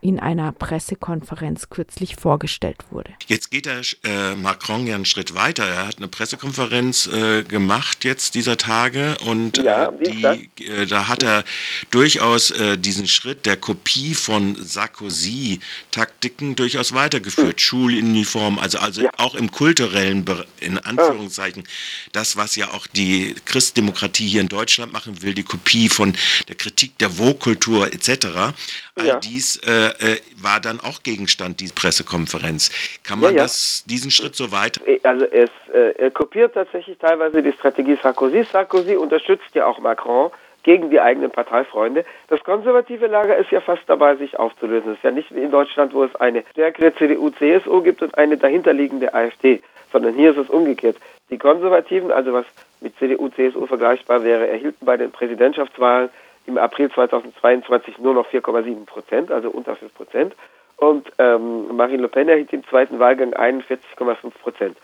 in 0.00 0.20
einer 0.20 0.52
Pressekonferenz 0.52 1.70
kürzlich 1.70 2.16
vorgestellt 2.16 2.78
wurde. 2.90 3.10
Jetzt 3.26 3.50
geht 3.50 3.66
der 3.66 3.80
äh, 4.04 4.34
Macron 4.36 4.86
ja 4.86 4.94
einen 4.94 5.04
Schritt 5.04 5.34
weiter. 5.34 5.64
Er 5.66 5.86
hat 5.88 5.98
eine 5.98 6.08
Pressekonferenz 6.08 7.06
äh, 7.08 7.42
gemacht 7.42 8.04
jetzt 8.04 8.34
dieser 8.36 8.56
Tage 8.56 9.16
und 9.26 9.58
Ja, 9.58 9.90
die, 9.90 10.50
äh, 10.64 10.86
da 10.86 11.08
hat 11.08 11.22
er 11.22 11.44
durchaus 11.90 12.50
äh, 12.52 12.78
diesen 12.78 13.08
Schritt 13.08 13.44
der 13.46 13.56
Kopie 13.56 14.14
von 14.14 14.56
Sarkozy-Taktiken 14.62 16.56
durchaus 16.56 16.92
weitergeführt. 16.94 17.60
Schuluniform, 17.60 18.58
also, 18.58 18.78
also 18.78 19.02
Ja. 19.02 19.10
auch 19.16 19.34
im 19.34 19.50
kulturellen, 19.50 20.24
Be- 20.24 20.46
in 20.60 20.78
Anführungszeichen, 20.78 21.64
das, 22.12 22.36
was 22.36 22.56
ja 22.56 22.70
auch 22.72 22.86
die 22.86 23.34
Christdemokratie 23.44 24.28
hier 24.28 24.40
in 24.40 24.48
Deutschland 24.48 24.92
machen 24.92 25.22
will, 25.22 25.34
die 25.34 25.42
Kopie 25.42 25.88
von 25.88 26.14
der 26.48 26.54
Kritik 26.54 26.96
der 26.98 27.18
Vokultur 27.18 27.92
etc. 27.92 28.54
All 28.94 29.06
Ja. 29.06 29.18
dies 29.20 29.56
äh, 29.56 29.87
äh, 30.00 30.16
war 30.40 30.60
dann 30.60 30.80
auch 30.80 31.02
Gegenstand 31.02 31.60
dieser 31.60 31.74
Pressekonferenz. 31.74 32.70
Kann 33.04 33.20
man 33.20 33.32
Ja, 33.32 33.38
ja. 33.38 33.42
das, 33.44 33.84
diesen 33.86 34.10
Schritt 34.10 34.34
so 34.34 34.52
weiter? 34.52 34.80
Also 35.02 35.24
es, 35.26 35.50
äh, 35.72 35.92
er 35.98 36.10
kopiert 36.10 36.54
tatsächlich 36.54 36.98
teilweise 36.98 37.42
die 37.42 37.52
Strategie 37.52 37.98
Sarkozy. 38.02 38.44
Sarkozy 38.44 38.96
unterstützt 38.96 39.54
ja 39.54 39.66
auch 39.66 39.78
Macron 39.78 40.30
gegen 40.62 40.90
die 40.90 41.00
eigenen 41.00 41.30
Parteifreunde. 41.30 42.04
Das 42.28 42.42
konservative 42.44 43.06
Lager 43.06 43.36
ist 43.36 43.50
ja 43.50 43.60
fast 43.60 43.82
dabei, 43.86 44.16
sich 44.16 44.38
aufzulösen. 44.38 44.92
Es 44.92 44.98
ist 44.98 45.04
ja 45.04 45.10
nicht 45.10 45.34
wie 45.34 45.40
in 45.40 45.50
Deutschland, 45.50 45.94
wo 45.94 46.04
es 46.04 46.14
eine 46.16 46.44
stärkere 46.50 46.94
CDU-CSU 46.94 47.82
gibt 47.82 48.02
und 48.02 48.16
eine 48.18 48.36
dahinterliegende 48.36 49.14
AfD, 49.14 49.62
sondern 49.92 50.14
hier 50.14 50.32
ist 50.32 50.36
es 50.36 50.50
umgekehrt. 50.50 50.96
Die 51.30 51.38
Konservativen, 51.38 52.10
also 52.10 52.32
was 52.32 52.46
mit 52.80 52.96
CDU-CSU 52.98 53.66
vergleichbar 53.66 54.24
wäre, 54.24 54.48
erhielten 54.48 54.84
bei 54.84 54.96
den 54.96 55.10
Präsidentschaftswahlen 55.10 56.10
im 56.48 56.58
April 56.58 56.90
2022 56.90 57.98
nur 57.98 58.14
noch 58.14 58.26
4,7 58.28 58.86
Prozent, 58.86 59.30
also 59.30 59.50
unter 59.50 59.76
5 59.76 59.94
Prozent. 59.94 60.34
Und 60.78 61.10
ähm, 61.18 61.76
Marine 61.76 62.02
Le 62.02 62.08
Pen 62.08 62.28
erhielt 62.28 62.52
im 62.52 62.64
zweiten 62.64 62.98
Wahlgang 62.98 63.34
41,5 63.34 64.30
Prozent. 64.42 64.76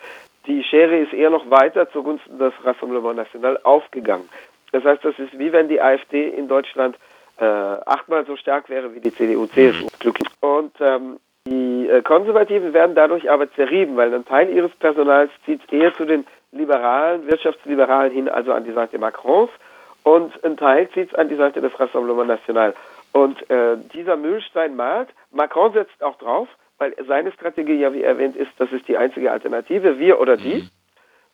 Die 0.46 0.62
Schere 0.62 0.98
ist 0.98 1.12
eher 1.12 1.30
noch 1.30 1.48
weiter 1.50 1.90
zugunsten 1.90 2.38
des 2.38 2.52
Rassemblement 2.62 3.16
National 3.16 3.58
aufgegangen. 3.62 4.28
Das 4.72 4.84
heißt, 4.84 5.04
das 5.04 5.18
ist 5.18 5.38
wie 5.38 5.52
wenn 5.52 5.68
die 5.68 5.80
AfD 5.80 6.28
in 6.28 6.48
Deutschland 6.48 6.96
äh, 7.38 7.44
achtmal 7.44 8.26
so 8.26 8.36
stark 8.36 8.68
wäre 8.68 8.94
wie 8.94 9.00
die 9.00 9.12
CDU, 9.12 9.46
CSU. 9.46 9.86
Glücklich. 10.00 10.28
Und 10.40 10.72
ähm, 10.80 11.18
die 11.46 11.88
äh, 11.88 12.02
Konservativen 12.02 12.74
werden 12.74 12.94
dadurch 12.94 13.30
aber 13.30 13.50
zerrieben, 13.52 13.96
weil 13.96 14.12
ein 14.12 14.24
Teil 14.24 14.50
ihres 14.50 14.72
Personals 14.72 15.30
zieht 15.46 15.72
eher 15.72 15.94
zu 15.94 16.04
den 16.04 16.26
Liberalen, 16.52 17.26
Wirtschaftsliberalen 17.26 18.12
hin, 18.12 18.28
also 18.28 18.52
an 18.52 18.64
die 18.64 18.72
Seite 18.72 18.98
Macrons, 18.98 19.50
und 20.04 20.44
ein 20.44 20.56
Teil 20.56 20.88
zieht 20.90 21.08
es 21.08 21.14
an 21.14 21.28
die 21.28 21.34
Seite 21.34 21.60
des 21.60 21.78
Rassemblement 21.78 22.28
National. 22.28 22.74
Und 23.12 23.50
äh, 23.50 23.76
dieser 23.92 24.16
Mühlstein 24.16 24.76
malt, 24.76 25.08
Macron 25.32 25.72
setzt 25.72 26.02
auch 26.02 26.16
drauf, 26.18 26.48
weil 26.78 26.94
seine 27.06 27.32
Strategie 27.32 27.74
ja, 27.74 27.92
wie 27.92 28.02
erwähnt, 28.02 28.36
ist, 28.36 28.52
das 28.58 28.70
ist 28.72 28.86
die 28.86 28.96
einzige 28.96 29.32
Alternative, 29.32 29.98
wir 29.98 30.20
oder 30.20 30.36
die 30.36 30.68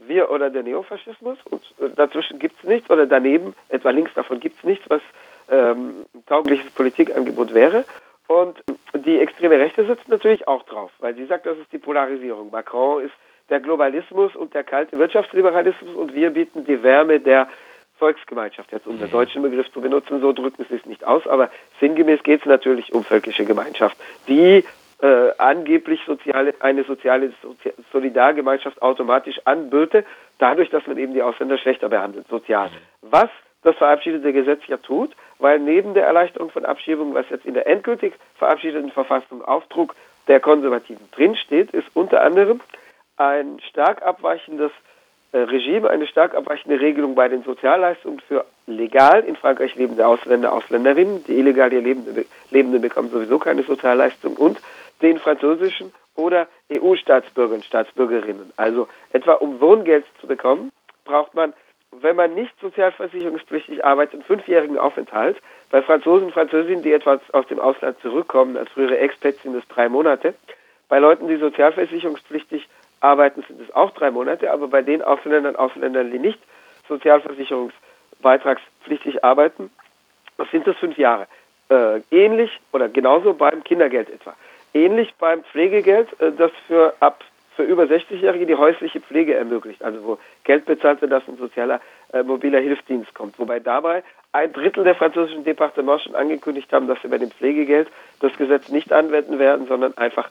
wir 0.06 0.30
oder 0.30 0.50
der 0.50 0.62
Neofaschismus 0.62 1.38
und 1.50 1.62
äh, 1.80 1.90
dazwischen 1.94 2.38
gibt 2.38 2.56
es 2.58 2.68
nichts 2.68 2.90
oder 2.90 3.06
daneben, 3.06 3.54
etwa 3.68 3.90
links 3.90 4.12
davon 4.14 4.40
gibt 4.40 4.56
es 4.58 4.64
nichts, 4.64 4.88
was 4.88 5.02
ähm, 5.50 6.06
ein 6.14 6.26
taugliches 6.26 6.70
Politikangebot 6.72 7.54
wäre. 7.54 7.84
Und 8.26 8.62
die 8.94 9.18
extreme 9.18 9.58
Rechte 9.58 9.84
sitzt 9.84 10.08
natürlich 10.08 10.46
auch 10.46 10.62
drauf, 10.62 10.90
weil 11.00 11.14
sie 11.14 11.26
sagt, 11.26 11.46
das 11.46 11.58
ist 11.58 11.72
die 11.72 11.78
Polarisierung. 11.78 12.50
Macron 12.50 13.04
ist 13.04 13.14
der 13.50 13.60
Globalismus 13.60 14.36
und 14.36 14.54
der 14.54 14.62
kalte 14.62 14.98
Wirtschaftsliberalismus 14.98 15.94
und 15.96 16.14
wir 16.14 16.30
bieten 16.30 16.64
die 16.64 16.82
Wärme 16.82 17.18
der 17.18 17.48
Volksgemeinschaft, 18.00 18.73
jetzt 18.73 18.87
um 18.87 18.99
den 18.99 19.11
deutschen 19.11 19.42
Begriff 19.42 19.71
zu 19.73 19.80
benutzen, 19.80 20.21
so 20.21 20.33
drücken 20.33 20.64
sie 20.69 20.75
es 20.75 20.87
nicht 20.87 21.07
aus, 21.07 21.26
aber 21.28 21.50
sinngemäß 21.78 22.23
geht 22.25 22.40
es 22.40 22.47
natürlich 22.47 22.92
um 22.92 23.04
völkische 23.04 23.45
Gemeinschaft, 23.45 23.97
die 24.26 24.64
äh, 25.02 25.30
angeblich 25.38 26.00
soziale, 26.07 26.54
eine 26.61 26.83
soziale 26.85 27.33
Sozi 27.42 27.73
Solidargemeinschaft 27.92 28.83
automatisch 28.83 29.40
anböte, 29.45 30.04
dadurch, 30.38 30.71
dass 30.71 30.87
man 30.87 30.99
eben 30.99 31.14
die 31.14 31.23
Ausländer 31.23 31.59
schlechter 31.59 31.88
behandelt, 31.88 32.26
sozial. 32.28 32.71
Was 33.02 33.30
das 33.62 33.76
verabschiedete 33.76 34.33
Gesetz 34.33 34.62
ja 34.66 34.78
tut, 34.78 35.14
weil 35.38 35.59
neben 35.59 35.95
der 35.95 36.07
Erleichterung 36.07 36.50
von 36.50 36.64
Abschiebungen, 36.64 37.14
was 37.14 37.28
jetzt 37.28 37.45
in 37.45 37.54
der 37.54 37.66
endgültig 37.66 38.14
verabschiedeten 38.37 38.90
Verfassung 38.90 39.42
Aufdruck 39.45 39.95
der 40.26 40.40
Konservativen 40.40 41.07
drinsteht, 41.12 41.71
ist 41.73 41.88
unter 41.95 42.23
anderem 42.23 42.61
ein 43.16 43.61
stark 43.69 44.02
abweichendes 44.02 44.73
Regime, 45.32 45.88
eine 45.88 46.06
stark 46.06 46.34
abweichende 46.34 46.80
Regelung 46.80 47.14
bei 47.14 47.28
den 47.28 47.42
Sozialleistungen 47.42 48.20
für 48.20 48.44
legal 48.66 49.22
in 49.25 49.37
Frankreich 49.37 49.76
lebende 49.76 50.06
Ausländer, 50.06 50.52
Ausländerinnen. 50.52 51.25
Die 51.25 51.38
illegal 51.38 51.70
hier 51.70 51.82
lebenden, 51.82 52.25
Lebenden 52.50 52.82
bekommen 52.82 53.10
sowieso 53.10 53.38
keine 53.38 53.62
Sozialleistung 53.62 54.37
und 54.37 54.60
den 55.02 55.18
französischen 55.18 55.92
oder 56.16 56.49
EU-Staatsbürger 56.72 57.54
und 57.54 57.64
Staatsbürgerinnen. 57.64 58.52
Also 58.56 58.88
etwa 59.12 59.34
um 59.34 59.60
Wohngeld 59.60 60.04
zu 60.20 60.26
bekommen, 60.26 60.72
braucht 61.04 61.34
man, 61.34 61.52
wenn 61.92 62.16
man 62.16 62.34
nicht 62.34 62.52
sozialversicherungspflichtig 62.60 63.84
arbeitet, 63.84 64.14
einen 64.14 64.22
fünfjährigen 64.25 64.78
Aufenthalt. 64.78 65.37
Bei 65.70 65.82
Franzosen 65.82 66.32
Französinnen, 66.32 66.82
die 66.82 66.92
etwa 66.92 67.20
aus 67.32 67.46
dem 67.46 67.60
Ausland 67.60 67.99
zurückkommen, 68.00 68.56
als 68.56 68.70
frühere 68.70 68.99
Expats 68.99 69.42
sind 69.42 69.54
es 69.54 69.66
drei 69.68 69.88
Monate. 69.88 70.34
Bei 70.88 70.99
Leuten, 70.99 71.28
die 71.28 71.37
sozialversicherungspflichtig 71.37 72.68
arbeiten, 73.00 73.42
sind 73.47 73.61
es 73.61 73.71
auch 73.75 73.90
drei 73.92 74.11
Monate, 74.11 74.50
aber 74.52 74.66
bei 74.69 74.83
den 74.83 75.00
Ausländern 75.02 75.47
und 75.47 75.57
Ausländern, 75.57 76.11
die 76.11 76.19
nicht 76.19 76.40
sozialversicherungsbeitragspflichtig 76.88 79.25
arbeiten, 79.25 79.71
sind 80.50 80.66
es 80.66 80.76
fünf 80.76 80.99
Jahre. 80.99 81.26
Äh, 81.71 82.02
ähnlich 82.11 82.50
oder 82.73 82.88
genauso 82.88 83.35
beim 83.35 83.62
Kindergeld 83.62 84.11
etwa. 84.11 84.35
Ähnlich 84.75 85.14
beim 85.19 85.45
Pflegegeld, 85.45 86.09
äh, 86.21 86.33
das 86.33 86.50
für 86.66 86.95
ab 87.00 87.23
für 87.57 87.62
über 87.64 87.85
60-Jährige 87.85 88.47
die 88.47 88.54
häusliche 88.54 89.00
Pflege 89.00 89.35
ermöglicht, 89.35 89.83
also 89.83 90.04
wo 90.04 90.19
Geld 90.45 90.64
bezahlt 90.64 91.02
wird, 91.02 91.12
dass 91.12 91.28
ein 91.28 91.37
sozialer 91.37 91.80
äh, 92.12 92.23
mobiler 92.23 92.61
Hilfsdienst 92.61 93.12
kommt. 93.12 93.38
Wobei 93.38 93.61
dabei 93.61 94.02
ein 94.33 94.52
Drittel 94.52 94.85
der 94.85 94.95
französischen 94.95 95.45
Departements 95.45 96.04
schon 96.04 96.14
angekündigt 96.14 96.73
haben, 96.73 96.87
dass 96.87 97.00
sie 97.02 97.09
bei 97.09 97.19
dem 97.19 97.30
Pflegegeld 97.30 97.88
das 98.21 98.37
Gesetz 98.37 98.69
nicht 98.69 98.92
anwenden 98.92 99.38
werden, 99.38 99.66
sondern 99.66 99.97
einfach 99.97 100.30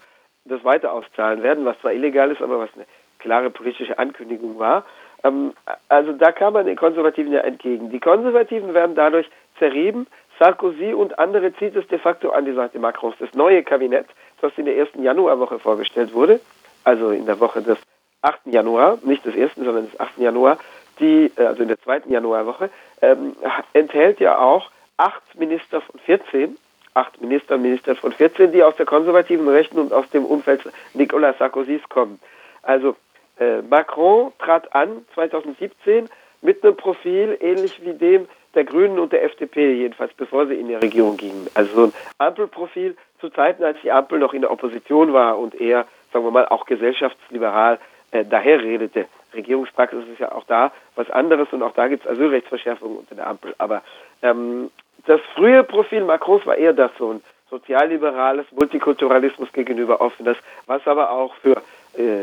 das 0.50 0.64
weiter 0.64 0.94
auszahlen 0.94 1.44
werden, 1.44 1.66
was 1.66 1.80
zwar 1.80 1.94
illegal 1.94 2.32
ist, 2.32 2.42
aber 2.42 2.60
was 2.60 2.70
eine 2.76 2.86
klare 3.20 3.50
politische 3.50 3.98
Ankündigung 3.98 4.60
war. 4.60 4.86
Ähm, 5.24 5.54
also 5.88 6.14
da 6.14 6.32
kam 6.32 6.54
man 6.54 6.66
den 6.66 6.76
Konservativen 6.76 7.32
ja 7.32 7.42
entgegen. 7.42 7.90
Die 7.90 8.00
Konservativen 8.00 8.74
werden 8.74 8.96
dadurch 8.96 9.30
zerrieben. 9.58 10.08
Sarkozy 10.40 10.94
und 10.94 11.20
andere 11.20 11.54
zieht 11.56 11.76
es 11.76 11.86
de 11.88 12.00
facto 12.00 12.30
an 12.30 12.46
die 12.46 12.54
Seite 12.54 12.80
Macrons. 12.80 13.16
Das 13.20 13.34
neue 13.34 13.62
Kabinett, 13.64 14.08
das 14.42 14.54
in 14.58 14.66
der 14.66 14.78
ersten 14.78 15.04
Januarwoche 15.04 15.60
vorgestellt 15.60 16.14
wurde, 16.14 16.40
also 16.86 17.10
in 17.10 17.26
der 17.26 17.40
Woche 17.40 17.62
des 17.62 17.78
8. 18.22 18.40
Januar, 18.46 18.98
nicht 19.04 19.26
des 19.26 19.36
1., 19.36 19.56
sondern 19.56 19.90
des 19.90 20.00
8. 20.00 20.18
Januar, 20.18 20.58
die, 21.00 21.32
äh, 21.36 21.46
also 21.46 21.62
in 21.62 21.68
der 21.68 21.80
zweiten 21.80 22.12
Januarwoche, 22.12 22.70
ähm, 23.02 23.36
enthält 23.74 24.20
ja 24.20 24.38
auch 24.38 24.72
acht 24.98 25.38
Minister 25.38 25.82
von 25.82 26.00
14, 26.02 26.58
acht 27.00 27.22
Minister 27.22 27.56
und 27.56 27.62
Minister 27.64 27.96
von 27.96 28.12
14, 28.12 28.52
die 28.52 28.64
aus 28.64 28.76
der 28.76 28.86
konservativen 28.86 29.48
Rechten 29.48 29.80
und 29.80 29.94
aus 29.94 30.10
dem 30.10 30.26
Umfeld 30.26 30.62
Nicolas 30.94 31.38
Sarkozys 31.38 31.82
kommen. 31.90 32.20
Also 32.62 32.96
äh, 33.40 33.62
Macron 33.62 34.32
trat 34.40 34.74
an 34.76 35.06
2017 35.14 36.10
mit 36.42 36.64
einem 36.64 36.76
Profil 36.76 37.38
ähnlich 37.40 37.82
wie 37.84 37.94
dem 37.94 38.28
der 38.56 38.64
Grünen 38.64 38.98
und 38.98 39.14
der 39.14 39.24
FDP, 39.24 39.74
jedenfalls 39.74 40.14
bevor 40.14 40.48
sie 40.48 40.56
in 40.56 40.68
die 40.68 40.76
Regierung 40.76 41.18
gingen. 41.18 41.48
Also 41.54 41.74
so 41.76 41.84
ein 41.86 41.94
Ampelprofil 42.18 42.98
zu 43.20 43.30
Zeiten, 43.30 43.64
als 43.64 43.78
die 43.84 43.92
Ampel 43.92 44.20
noch 44.20 44.34
in 44.34 44.42
der 44.42 44.52
Opposition 44.52 45.14
war 45.14 45.38
und 45.38 45.60
eher, 45.60 45.86
sagen 46.12 46.26
wir 46.26 46.32
mal, 46.32 46.48
auch 46.48 46.66
gesellschaftsliberal 46.66 47.80
äh, 48.12 48.26
daherredete. 48.26 49.06
Regierungspraxis 49.34 50.08
ist 50.12 50.20
ja 50.20 50.32
auch 50.32 50.46
da 50.46 50.72
was 50.96 51.10
anderes 51.12 51.48
und 51.52 51.62
auch 51.62 51.74
da 51.74 51.88
gibt 51.88 52.06
es 52.06 52.12
Asylrechtsverschärfungen 52.12 52.98
unter 52.98 53.16
der 53.16 53.28
Ampel. 53.28 53.54
Aber 53.60 53.84
ähm, 54.24 54.72
das 55.06 55.22
frühe 55.36 55.64
Profil 55.64 56.04
Macrons 56.04 56.46
war 56.46 56.58
eher 56.58 56.74
das 56.74 56.92
so 56.98 57.14
ein 57.14 57.22
sozialliberales, 57.50 58.46
Multikulturalismus 58.52 59.52
gegenüber 59.54 60.02
offenes, 60.02 60.38
was 60.68 60.86
aber 60.86 61.12
auch 61.12 61.34
für 61.36 61.62
äh, 61.98 62.22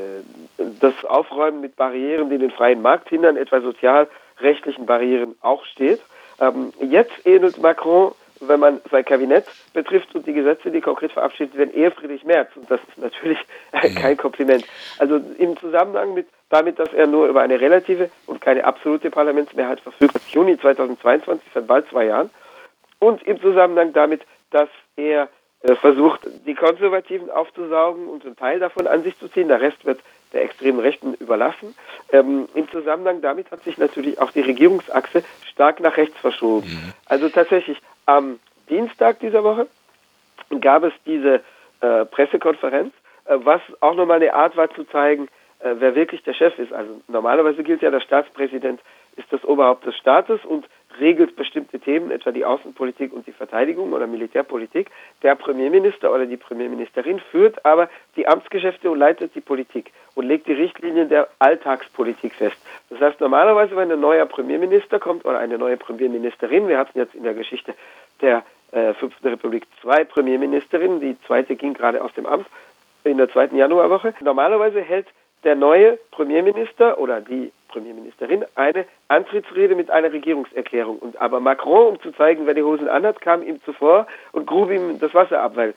das 0.81 1.05
Aufräumen 1.05 1.61
mit 1.61 1.77
Barrieren, 1.77 2.31
die 2.31 2.39
den 2.39 2.51
freien 2.51 2.81
Markt 2.81 3.09
hindern, 3.09 3.37
etwa 3.37 3.61
sozialrechtlichen 3.61 4.87
Barrieren 4.87 5.35
auch 5.41 5.65
steht. 5.65 6.01
Ähm, 6.41 6.73
jetzt 6.81 7.27
ähnelt 7.27 7.59
Macron, 7.59 8.13
wenn 8.41 8.61
man 8.61 8.81
sein 8.91 9.05
Kabinett 9.05 9.47
betrifft 9.73 10.15
und 10.15 10.27
die 10.27 10.35
Gesetze, 10.35 10.71
die 10.71 10.81
konkret 10.81 11.13
verabschiedet 11.13 11.57
werden, 11.57 11.75
eher 11.75 11.91
Friedrich 11.91 12.25
Merz. 12.25 12.51
Und 12.55 12.71
das 12.71 12.81
ist 12.89 12.99
natürlich 12.99 13.39
kein 14.01 14.17
Kompliment. 14.17 14.65
Also 14.99 15.21
im 15.39 15.57
Zusammenhang 15.57 16.15
mit 16.15 16.29
damit, 16.49 16.79
dass 16.79 16.93
er 16.93 17.07
nur 17.07 17.27
über 17.27 17.41
eine 17.41 17.61
relative 17.61 18.11
und 18.27 18.41
keine 18.41 18.65
absolute 18.65 19.11
Parlamentsmehrheit 19.11 19.81
verfügt, 19.81 20.21
Juni 20.29 20.57
2022, 20.57 21.49
seit 21.53 21.67
bald 21.67 21.89
zwei 21.89 22.07
Jahren, 22.07 22.31
und 23.07 23.23
im 23.23 23.41
Zusammenhang 23.41 23.93
damit, 23.93 24.23
dass 24.51 24.69
er 24.97 25.29
äh, 25.63 25.77
versucht, 25.77 26.23
die 26.45 26.55
Konservativen 26.55 27.31
aufzusaugen 27.31 28.09
und 28.09 28.25
einen 28.25 28.35
Teil 28.37 28.59
davon 28.59 28.89
an 28.89 29.05
sich 29.05 29.17
zu 29.19 29.29
ziehen. 29.29 29.47
Der 29.47 29.61
Rest 29.61 29.85
wird 29.85 30.01
der 30.33 30.43
extremen 30.43 30.81
Rechten 30.81 31.15
überlassen. 31.15 31.77
Ähm, 32.11 32.49
Im 32.55 32.69
Zusammenhang 32.69 33.21
damit 33.23 33.53
hat 33.53 33.63
sich 33.63 33.79
natürlich 33.79 34.21
auch 34.21 34.33
die 34.33 34.41
Regierungsachse 34.41 35.23
stark 35.53 35.79
nach 35.79 35.97
rechts 35.97 36.19
verschoben. 36.19 36.67
Mhm. 36.67 36.93
Also 37.07 37.29
tatsächlich 37.29 37.79
am 38.07 38.41
Dienstag 38.69 39.21
dieser 39.21 39.45
Woche 39.45 39.69
gab 40.61 40.83
es 40.83 40.93
diese 41.07 41.43
äh, 41.81 42.05
Pressekonferenz, 42.07 42.93
äh, 43.27 43.37
was 43.39 43.61
auch 43.81 43.95
nochmal 43.95 44.17
eine 44.17 44.35
Art 44.35 44.57
war 44.57 44.69
zu 44.75 44.83
zeigen, 44.83 45.29
äh, 45.61 45.75
wer 45.79 45.95
wirklich 45.95 46.25
der 46.25 46.35
Chef 46.35 46.59
ist. 46.59 46.73
Also 46.73 47.01
normalerweise 47.07 47.63
gilt 47.63 47.83
ja, 47.83 47.91
der 47.93 48.01
Staatspräsident 48.01 48.81
ist 49.15 49.33
das 49.33 49.45
Oberhaupt 49.45 49.87
des 49.87 49.97
Staates 49.97 50.45
und 50.45 50.67
regelt 51.01 51.37
bestimmte 51.37 51.79
Themen, 51.79 52.11
etwa 52.11 52.31
die 52.31 52.45
Außenpolitik 52.45 53.13
und 53.13 53.27
die 53.27 53.33
Verteidigung 53.33 53.93
oder 53.93 54.07
Militärpolitik. 54.07 54.91
Der 55.23 55.35
Premierminister 55.35 56.13
oder 56.13 56.27
die 56.27 56.37
Premierministerin 56.37 57.21
führt 57.31 57.65
aber 57.65 57.89
die 58.17 58.27
Amtsgeschäfte 58.27 58.91
und 58.91 58.99
leitet 58.99 59.35
die 59.35 59.41
Politik 59.41 59.93
und 60.15 60.27
legt 60.27 60.47
die 60.47 60.53
Richtlinien 60.53 61.09
der 61.09 61.29
Alltagspolitik 61.39 62.35
fest. 62.35 62.57
Das 62.91 63.01
heißt, 63.01 63.21
normalerweise, 63.21 63.77
wenn 63.77 63.91
ein 63.91 64.01
neuer 64.01 64.27
Premierminister 64.27 64.99
kommt 64.99 65.25
oder 65.25 65.39
eine 65.39 65.59
neue 65.59 65.77
Premierministerin, 65.77 66.69
wir 66.69 66.79
hatten 66.79 66.99
jetzt 66.99 67.15
in 67.15 67.23
der 67.23 67.35
Geschichte 67.35 67.75
der 68.21 68.45
äh, 68.73 68.95
Fünften 68.95 69.29
Republik 69.29 69.67
zwei 69.83 70.05
Premierministerinnen, 70.05 71.01
die 71.01 71.17
zweite 71.27 71.57
ging 71.57 71.75
gerade 71.75 72.03
aus 72.03 72.13
dem 72.15 72.27
Amt 72.27 72.47
in 73.05 73.19
der 73.19 73.31
zweiten 73.31 73.57
Januarwoche. 73.57 74.15
Normalerweise 74.21 74.81
hält 74.81 75.07
der 75.45 75.55
neue 75.55 75.99
Premierminister 76.11 76.99
oder 76.99 77.21
die 77.21 77.53
Premierministerin 77.69 78.45
eine 78.55 78.87
Antrittsrede 79.09 79.75
mit 79.75 79.91
einer 79.91 80.13
Regierungserklärung. 80.13 80.99
Und 80.99 81.21
aber 81.21 81.41
Macron, 81.41 81.89
um 81.89 82.01
zu 82.01 82.13
zeigen, 82.13 82.47
wer 82.47 82.55
die 82.55 82.63
Hosen 82.63 82.89
anhat, 82.89 83.21
kam 83.21 83.43
ihm 83.43 83.63
zuvor 83.65 84.07
und 84.33 84.47
grub 84.47 84.71
ihm 84.71 84.99
das 84.99 85.13
Wasser 85.15 85.43
ab, 85.43 85.53
weil 85.57 85.75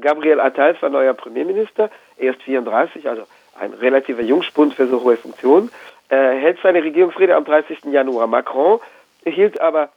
Gabriel 0.00 0.40
Attal 0.40 0.80
war 0.80 0.88
neuer 0.88 1.14
Premierminister, 1.14 1.90
erst 2.16 2.42
34, 2.42 3.08
also 3.08 3.24
ein 3.58 3.74
relativer 3.74 4.22
Jungspund 4.22 4.74
für 4.74 4.86
so 4.86 5.02
hohe 5.02 5.16
Funktionen, 5.16 5.70
äh, 6.08 6.16
hält 6.16 6.58
seine 6.62 6.82
Regierungsrede 6.82 7.36
am 7.36 7.44
30. 7.44 7.92
Januar. 7.92 8.26
Macron 8.26 8.80
hielt 9.24 9.60
aber 9.60 9.90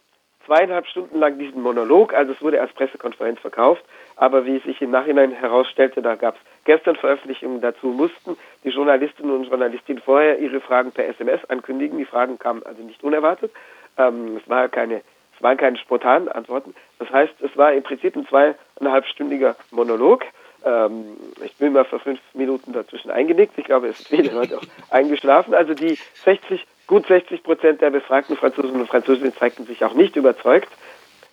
zweieinhalb 0.46 0.88
Stunden 0.88 1.20
lang 1.20 1.40
diesen 1.40 1.62
Monolog, 1.62 2.14
also 2.14 2.34
es 2.34 2.42
wurde 2.42 2.62
als 2.62 2.74
Pressekonferenz 2.74 3.40
verkauft, 3.40 3.84
aber 4.16 4.46
wie 4.46 4.58
es 4.58 4.64
sich 4.64 4.82
im 4.82 4.92
Nachhinein 4.92 5.32
herausstellte, 5.32 6.02
da 6.02 6.16
gab 6.16 6.36
es 6.36 6.42
gestern 6.64 6.96
Veröffentlichungen 6.96 7.62
dazu, 7.62 7.88
mussten 7.88 8.38
die 8.64 8.70
Journalistinnen 8.70 9.36
und 9.36 9.46
Journalistinnen 9.46 10.02
vorher 10.02 10.40
ihre 10.40 10.62
Fragen 10.62 10.92
per 10.92 11.08
SMS 11.08 11.44
ankündigen. 11.50 11.98
Die 11.98 12.06
Fragen 12.06 12.40
kamen 12.40 12.64
also 12.64 12.82
nicht 12.84 13.04
unerwartet. 13.04 13.52
Ähm, 13.98 14.38
es, 14.38 14.50
war 14.50 14.70
keine, 14.70 15.02
es 15.36 15.44
waren 15.44 15.58
keine 15.58 15.78
spontanen 15.78 16.30
Antworten. 16.30 16.74
Das 17.00 17.10
heißt, 17.10 17.34
es 17.42 17.56
war 17.58 17.74
im 17.74 17.84
Prinzip 17.84 18.16
ein 18.16 18.28
zweieinhalbstündiger 18.28 19.56
Monolog. 19.72 20.24
Ähm, 20.64 21.18
ich 21.44 21.56
bin 21.58 21.74
mal 21.74 21.86
für 21.86 22.00
fünf 22.00 22.20
Minuten 22.34 22.74
dazwischen 22.74 23.12
eingenickt. 23.12 23.58
Ich 23.58 23.66
glaube, 23.66 23.88
es 23.88 23.98
sind 23.98 24.22
viele 24.22 24.34
Leute 24.34 24.58
auch 24.58 24.64
eingeschlafen. 24.90 25.54
Also 25.54 25.74
die 25.74 25.98
60 26.24 26.66
Gut 26.88 27.08
60 27.08 27.42
Prozent 27.42 27.82
der 27.82 27.90
befragten 27.90 28.38
Franzosen 28.38 28.80
und 28.80 28.88
Französinnen 28.88 29.34
zeigten 29.34 29.66
sich 29.66 29.84
auch 29.84 29.96
nicht 29.96 30.16
überzeugt, 30.16 30.70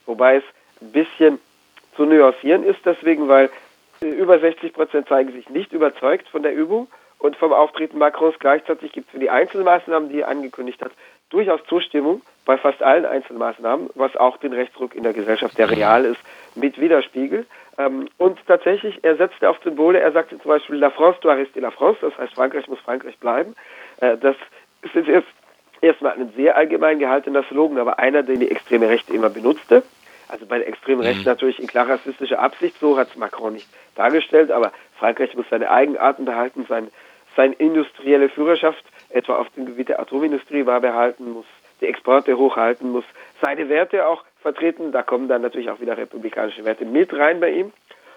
wobei 0.07 0.37
es 0.37 0.45
ein 0.81 0.93
bisschen 0.93 1.39
zu 1.97 2.05
nuancieren 2.05 2.65
ist, 2.65 2.81
deswegen, 2.85 3.29
weil 3.29 3.51
äh, 4.01 4.07
über 4.07 4.39
60 4.39 4.73
Prozent 4.73 5.09
zeigen 5.09 5.33
sich 5.33 5.49
nicht 5.49 5.73
überzeugt 5.73 6.29
von 6.29 6.43
der 6.43 6.55
Übung 6.55 6.89
und 7.19 7.37
vom 7.37 7.53
Auftreten 7.53 7.99
Macrons. 7.99 8.39
Gleichzeitig 8.39 8.93
gibt 8.93 9.07
es 9.09 9.13
für 9.13 9.19
die 9.19 9.31
Einzelmaßnahmen, 9.31 10.09
die 10.09 10.21
er 10.21 10.29
angekündigt 10.29 10.83
hat, 10.83 10.93
durchaus 11.31 11.61
Zustimmung 11.69 12.23
bei 12.45 12.59
fast 12.59 12.83
allen 12.83 13.07
Einzelmaßnahmen, 13.07 13.91
was 13.95 14.17
auch 14.17 14.37
den 14.37 14.53
Rechtsruck 14.53 14.95
in 14.95 15.03
der 15.03 15.13
Gesellschaft, 15.13 15.57
der 15.57 15.71
real 15.71 16.05
ist, 16.05 16.21
mit 16.55 16.79
widerspiegelt. 16.81 17.47
Ähm, 17.79 18.09
und 18.19 18.39
tatsächlich, 18.47 18.99
er 19.03 19.17
setzte 19.17 19.49
auf 19.49 19.59
Symbole, 19.63 20.01
er 20.01 20.13
sagte 20.13 20.39
zum 20.39 20.49
Beispiel, 20.49 20.77
La 20.77 20.91
France 20.91 21.21
doit 21.23 21.37
rester 21.37 21.61
la 21.61 21.71
France, 21.71 21.99
das 22.03 22.17
heißt, 22.19 22.35
Frankreich 22.35 22.69
muss 22.69 22.81
Frankreich 22.81 23.19
bleiben. 23.19 23.55
Äh, 24.01 24.19
das 24.19 24.37
ist 24.83 25.07
jetzt 25.07 25.29
erstmal 25.81 26.13
ein 26.13 26.33
sehr 26.37 26.57
allgemein 26.57 26.99
gehaltener 26.99 27.45
Slogan, 27.45 27.79
aber 27.79 27.99
einer, 27.99 28.23
den 28.23 28.41
die 28.41 28.51
extreme 28.51 28.89
Rechte 28.89 29.15
immer 29.15 29.31
benutzte. 29.31 29.83
Also 30.33 30.47
bei 30.47 30.59
der 30.59 30.67
extremen 30.67 31.03
Rechten 31.03 31.21
mhm. 31.21 31.27
natürlich 31.27 31.61
in 31.61 31.67
klar 31.67 31.91
rassistischer 31.91 32.39
Absicht, 32.39 32.79
so 32.81 32.97
hat 32.97 33.11
es 33.11 33.17
Macron 33.17 33.53
nicht 33.53 33.69
dargestellt, 33.97 34.51
aber 34.51 34.73
Frankreich 34.99 35.35
muss 35.37 35.45
seine 35.51 35.71
Eigenarten 35.71 36.25
behalten, 36.25 36.65
sein, 36.67 36.89
seine 37.37 37.55
industrielle 37.57 38.31
Führerschaft, 38.31 38.83
etwa 39.11 39.37
auf 39.37 39.51
dem 39.51 39.67
Gebiet 39.67 39.91
der 39.91 40.01
Atomindustrie, 40.01 40.65
war 40.65 40.81
behalten, 40.81 41.33
muss 41.33 41.45
die 41.83 41.87
Exporte 41.87 42.39
hochhalten, 42.39 42.93
muss 42.93 43.05
seine 43.43 43.69
Werte 43.69 44.07
auch 44.07 44.25
vertreten. 44.41 44.91
Da 44.91 45.03
kommen 45.03 45.29
dann 45.29 45.43
natürlich 45.43 45.69
auch 45.69 45.81
wieder 45.81 45.99
republikanische 45.99 46.65
Werte 46.65 46.87
mit 46.87 47.13
rein 47.13 47.39
bei 47.39 47.51
ihm. 47.51 47.73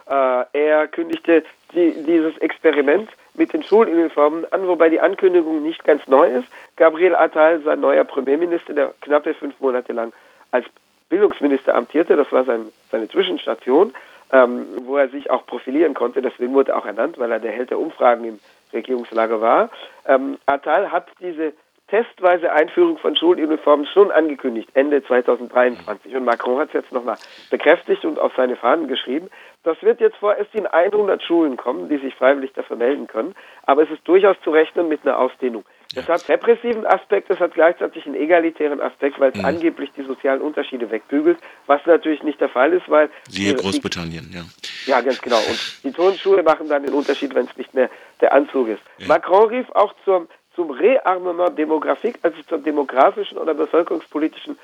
Äh, 0.09 0.45
er 0.53 0.87
kündigte 0.87 1.43
die, 1.73 2.01
dieses 2.03 2.37
Experiment 2.37 3.09
mit 3.33 3.51
den 3.51 3.61
Schuluniformen 3.63 4.49
an, 4.53 4.67
wobei 4.69 4.87
die 4.87 5.01
Ankündigung 5.01 5.63
nicht 5.63 5.83
ganz 5.83 6.07
neu 6.07 6.29
ist. 6.29 6.47
Gabriel 6.77 7.15
Attal, 7.15 7.59
sein 7.59 7.81
neuer 7.81 8.05
Premierminister, 8.05 8.73
der 8.73 8.93
knappe 9.01 9.33
fünf 9.33 9.59
Monate 9.59 9.91
lang 9.91 10.13
als 10.51 10.65
Bildungsminister 11.09 11.75
amtierte, 11.75 12.15
das 12.15 12.31
war 12.31 12.43
sein, 12.45 12.71
seine 12.91 13.07
Zwischenstation, 13.07 13.93
ähm, 14.31 14.65
wo 14.85 14.97
er 14.97 15.09
sich 15.09 15.29
auch 15.29 15.45
profilieren 15.45 15.93
konnte. 15.93 16.21
Deswegen 16.21 16.53
wurde 16.53 16.71
er 16.71 16.77
auch 16.77 16.85
ernannt, 16.85 17.19
weil 17.19 17.31
er 17.31 17.39
der 17.39 17.51
Held 17.51 17.69
der 17.69 17.79
Umfragen 17.79 18.25
im 18.25 18.39
Regierungslager 18.73 19.41
war. 19.41 19.69
Ähm, 20.07 20.37
Attal 20.45 20.91
hat 20.91 21.07
diese 21.19 21.53
testweise 21.87 22.51
Einführung 22.51 22.97
von 22.97 23.15
Schuluniformen 23.15 23.85
schon 23.85 24.11
angekündigt, 24.11 24.69
Ende 24.73 25.03
2023. 25.03 26.15
Und 26.15 26.25
Macron 26.25 26.59
hat 26.59 26.69
es 26.69 26.73
jetzt 26.73 26.91
nochmal 26.91 27.17
bekräftigt 27.51 28.05
und 28.05 28.17
auf 28.19 28.33
seine 28.35 28.55
Fahnen 28.55 28.87
geschrieben. 28.87 29.29
Das 29.63 29.81
wird 29.83 29.99
jetzt 29.99 30.17
vorerst 30.17 30.53
in 30.55 30.65
100 30.65 31.21
Schulen 31.21 31.57
kommen, 31.57 31.89
die 31.89 31.97
sich 31.97 32.15
freiwillig 32.15 32.53
dafür 32.53 32.75
melden 32.75 33.07
können. 33.07 33.35
Aber 33.63 33.83
es 33.83 33.91
ist 33.91 34.07
durchaus 34.07 34.35
zu 34.43 34.51
rechnen 34.51 34.87
mit 34.87 35.05
einer 35.05 35.19
Ausdehnung. 35.19 35.63
Es 35.95 36.07
hat 36.07 36.27
repressiven 36.29 36.85
Aspekt, 36.85 37.29
es 37.29 37.39
hat 37.39 37.53
gleichzeitig 37.53 38.05
einen 38.05 38.15
egalitären 38.15 38.81
Aspekt, 38.81 39.19
weil 39.19 39.31
es 39.31 39.37
mhm. 39.37 39.45
angeblich 39.45 39.91
die 39.97 40.03
sozialen 40.03 40.41
Unterschiede 40.41 40.89
wegbügelt, 40.91 41.37
was 41.67 41.85
natürlich 41.85 42.23
nicht 42.23 42.39
der 42.41 42.49
Fall 42.49 42.73
ist, 42.73 42.89
weil... 42.89 43.09
Siehe 43.29 43.55
Großbritannien, 43.55 44.29
ja. 44.33 44.41
Ja, 44.85 45.01
ganz 45.01 45.21
genau. 45.21 45.37
Und 45.37 45.83
die 45.83 45.91
Turnschuhe 45.91 46.43
machen 46.43 46.69
dann 46.69 46.83
den 46.83 46.93
Unterschied, 46.93 47.33
wenn 47.33 47.45
es 47.45 47.57
nicht 47.57 47.73
mehr 47.73 47.89
der 48.21 48.33
Anzug 48.33 48.67
ist. 48.67 48.81
Ja. 48.97 49.07
Macron 49.07 49.49
rief 49.49 49.69
auch 49.71 49.93
zum, 50.03 50.27
zum 50.55 50.71
Rearmement 50.71 51.57
Demografik, 51.57 52.19
also 52.21 52.37
zur 52.43 52.59
demografischen 52.59 53.37
oder 53.37 53.53
bevölkerungspolitischen 53.53 54.57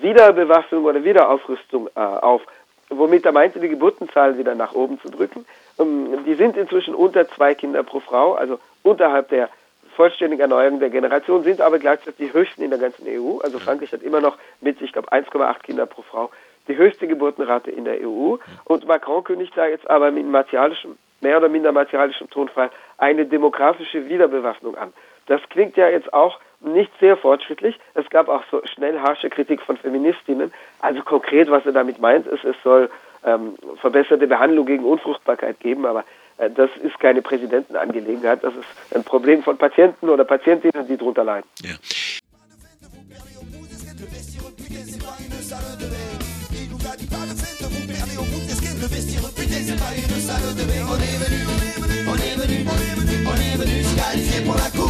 Wiederbewaffnung 0.00 0.84
oder 0.84 1.04
Wiederaufrüstung 1.04 1.88
äh, 1.94 2.00
auf 2.00 2.42
womit 2.90 3.26
er 3.26 3.32
meinte, 3.32 3.60
die 3.60 3.68
Geburtenzahlen 3.68 4.38
wieder 4.38 4.54
nach 4.54 4.72
oben 4.72 5.00
zu 5.00 5.10
drücken. 5.10 5.44
Ähm, 5.78 6.24
die 6.26 6.34
sind 6.34 6.56
inzwischen 6.56 6.94
unter 6.94 7.28
zwei 7.28 7.54
Kinder 7.54 7.82
pro 7.82 8.00
Frau, 8.00 8.34
also 8.34 8.58
unterhalb 8.82 9.28
der 9.28 9.50
vollständigen 9.98 10.40
Erneuerung 10.40 10.78
der 10.78 10.90
Generation, 10.90 11.42
sind 11.42 11.60
aber 11.60 11.80
gleichzeitig 11.80 12.28
die 12.28 12.32
höchsten 12.32 12.62
in 12.62 12.70
der 12.70 12.78
ganzen 12.78 13.04
EU. 13.08 13.38
Also 13.40 13.58
Frankreich 13.58 13.92
hat 13.92 14.02
immer 14.02 14.20
noch 14.20 14.38
mit, 14.60 14.80
ich 14.80 14.92
glaube, 14.92 15.12
1,8 15.12 15.58
Kinder 15.64 15.86
pro 15.86 16.02
Frau 16.02 16.30
die 16.68 16.76
höchste 16.76 17.08
Geburtenrate 17.08 17.72
in 17.72 17.84
der 17.84 17.98
EU. 18.06 18.36
Und 18.64 18.86
Macron 18.86 19.24
kündigt 19.24 19.54
da 19.56 19.66
jetzt 19.66 19.90
aber 19.90 20.12
mit 20.12 20.24
martialischem, 20.24 20.96
mehr 21.20 21.38
oder 21.38 21.48
minder 21.48 21.72
martialischem 21.72 22.30
Tonfall 22.30 22.70
eine 22.96 23.26
demografische 23.26 24.08
Wiederbewaffnung 24.08 24.76
an. 24.76 24.92
Das 25.26 25.40
klingt 25.50 25.76
ja 25.76 25.88
jetzt 25.88 26.12
auch 26.12 26.38
nicht 26.60 26.92
sehr 27.00 27.16
fortschrittlich. 27.16 27.80
Es 27.94 28.08
gab 28.10 28.28
auch 28.28 28.44
so 28.52 28.62
schnell 28.66 29.00
harsche 29.00 29.30
Kritik 29.30 29.62
von 29.62 29.76
Feministinnen. 29.76 30.52
Also 30.80 31.02
konkret, 31.02 31.50
was 31.50 31.66
er 31.66 31.72
damit 31.72 31.98
meint, 31.98 32.28
ist, 32.28 32.44
es 32.44 32.56
soll 32.62 32.88
ähm, 33.24 33.56
verbesserte 33.80 34.28
Behandlung 34.28 34.66
gegen 34.66 34.84
Unfruchtbarkeit 34.84 35.58
geben, 35.58 35.86
aber 35.86 36.04
das 36.38 36.70
ist 36.82 36.98
keine 37.00 37.20
Präsidentenangelegenheit. 37.22 38.44
Das 38.44 38.54
ist 38.54 38.94
ein 38.94 39.02
Problem 39.04 39.42
von 39.42 39.58
Patienten 39.58 40.08
oder 40.08 40.24
Patientinnen, 40.24 40.86
die 40.86 40.96
darunter 40.96 41.24
leiden. 41.24 41.48
Ja. 41.62 41.74
pour 54.48 54.56
la 54.56 54.70
coupe 54.70 54.87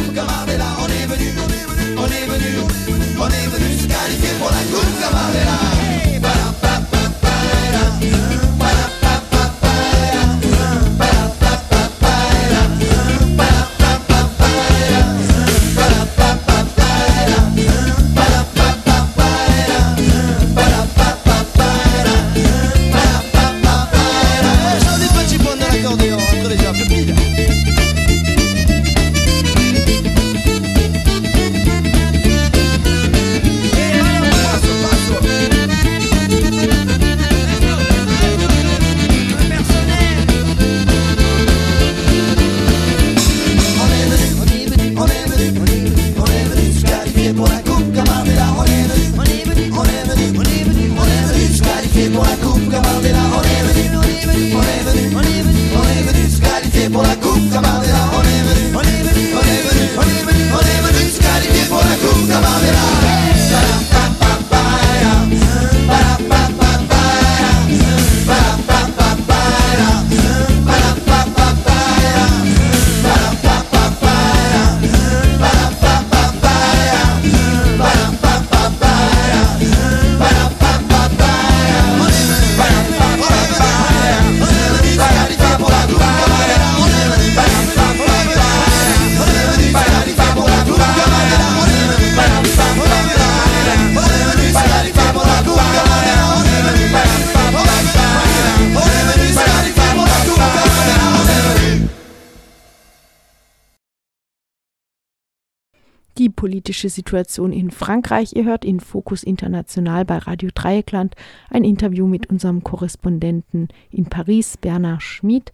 politische 106.27 106.89
Situation 106.89 107.53
in 107.53 107.71
Frankreich. 107.71 108.33
Ihr 108.35 108.43
hört 108.43 108.65
in 108.65 108.81
Fokus 108.81 109.23
International 109.23 110.03
bei 110.03 110.17
Radio 110.17 110.49
Dreieckland 110.53 111.15
ein 111.49 111.63
Interview 111.63 112.05
mit 112.05 112.29
unserem 112.29 112.61
Korrespondenten 112.65 113.69
in 113.89 114.05
Paris, 114.05 114.57
Bernard 114.57 115.01
Schmid. 115.01 115.53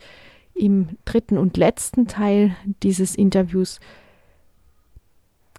Im 0.55 0.97
dritten 1.05 1.37
und 1.37 1.57
letzten 1.57 2.07
Teil 2.07 2.55
dieses 2.81 3.13
Interviews 3.13 3.79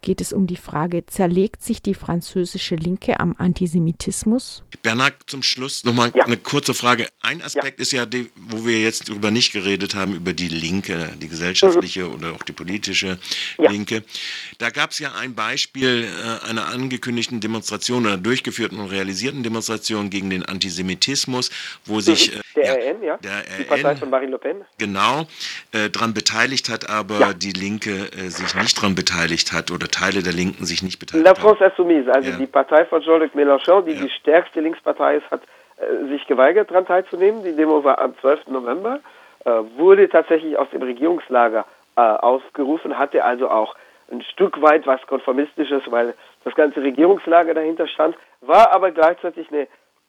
geht 0.06 0.20
es 0.20 0.32
um 0.32 0.46
die 0.46 0.56
Frage, 0.56 1.04
zerlegt 1.06 1.64
sich 1.64 1.82
die 1.82 1.94
französische 1.94 2.76
Linke 2.76 3.18
am 3.18 3.34
Antisemitismus? 3.36 4.62
Bernhard, 4.84 5.14
zum 5.26 5.42
Schluss 5.42 5.82
nochmal 5.82 6.12
ja. 6.14 6.24
eine 6.26 6.36
kurze 6.36 6.74
Frage. 6.74 7.08
Ein 7.22 7.42
Aspekt 7.42 7.80
ja. 7.80 7.82
ist 7.82 7.90
ja, 7.90 8.06
die, 8.06 8.30
wo 8.36 8.64
wir 8.64 8.80
jetzt 8.80 9.08
darüber 9.08 9.32
nicht 9.32 9.52
geredet 9.52 9.96
haben, 9.96 10.14
über 10.14 10.32
die 10.32 10.46
Linke, 10.46 11.10
die 11.20 11.26
gesellschaftliche 11.26 12.04
mhm. 12.04 12.14
oder 12.14 12.32
auch 12.34 12.44
die 12.44 12.52
politische 12.52 13.18
ja. 13.58 13.68
Linke. 13.68 14.04
Da 14.58 14.70
gab 14.70 14.92
es 14.92 15.00
ja 15.00 15.12
ein 15.12 15.34
Beispiel 15.34 16.06
äh, 16.06 16.48
einer 16.48 16.66
angekündigten 16.68 17.40
Demonstration 17.40 18.06
oder 18.06 18.16
durchgeführten 18.16 18.78
und 18.78 18.86
realisierten 18.92 19.42
Demonstration 19.42 20.08
gegen 20.08 20.30
den 20.30 20.44
Antisemitismus, 20.44 21.50
wo 21.84 21.98
sich 21.98 22.32
mhm. 22.32 22.42
äh, 22.54 22.62
der 22.62 22.76
RN, 22.76 23.02
ja, 23.02 23.16
der 23.16 23.42
die 23.58 23.64
Partei 23.64 23.96
von 23.96 24.08
Marine 24.08 24.30
Le 24.30 24.38
Pen, 24.38 24.64
genau, 24.78 25.26
äh, 25.72 25.90
daran 25.90 26.14
beteiligt 26.14 26.68
hat, 26.68 26.88
aber 26.88 27.34
die 27.34 27.52
Linke 27.52 28.12
äh, 28.12 28.28
sich 28.28 28.54
nicht 28.54 28.76
daran 28.76 28.94
beteiligt 28.94 29.52
hat 29.52 29.72
oder 29.72 29.88
Teile 29.98 30.22
der 30.22 30.32
Linken 30.32 30.64
sich 30.66 30.82
nicht 30.82 30.98
beteiligt 30.98 31.26
La 31.26 31.34
France 31.34 31.64
Insoumise, 31.64 32.12
also 32.12 32.30
ja. 32.30 32.36
die 32.36 32.46
Partei 32.46 32.84
von 32.84 33.00
Jean-Luc 33.00 33.34
Mélenchon, 33.34 33.84
die 33.84 33.92
ja. 33.92 34.02
die 34.02 34.10
stärkste 34.10 34.60
Linkspartei 34.60 35.16
ist, 35.16 35.30
hat 35.30 35.42
äh, 35.78 36.08
sich 36.08 36.26
geweigert, 36.26 36.70
daran 36.70 36.86
teilzunehmen. 36.86 37.42
Die 37.44 37.56
Demo 37.56 37.82
war 37.82 37.98
am 37.98 38.14
12. 38.20 38.48
November, 38.48 39.00
äh, 39.44 39.50
wurde 39.76 40.08
tatsächlich 40.08 40.58
aus 40.58 40.68
dem 40.70 40.82
Regierungslager 40.82 41.64
äh, 41.96 42.00
ausgerufen, 42.00 42.98
hatte 42.98 43.24
also 43.24 43.48
auch 43.48 43.74
ein 44.10 44.22
Stück 44.22 44.60
weit 44.60 44.86
was 44.86 45.00
Konformistisches, 45.06 45.82
weil 45.86 46.14
das 46.44 46.54
ganze 46.54 46.82
Regierungslager 46.82 47.54
dahinter 47.54 47.88
stand, 47.88 48.16
war 48.40 48.72
aber 48.72 48.90
gleichzeitig 48.90 49.48
eine 49.50 49.66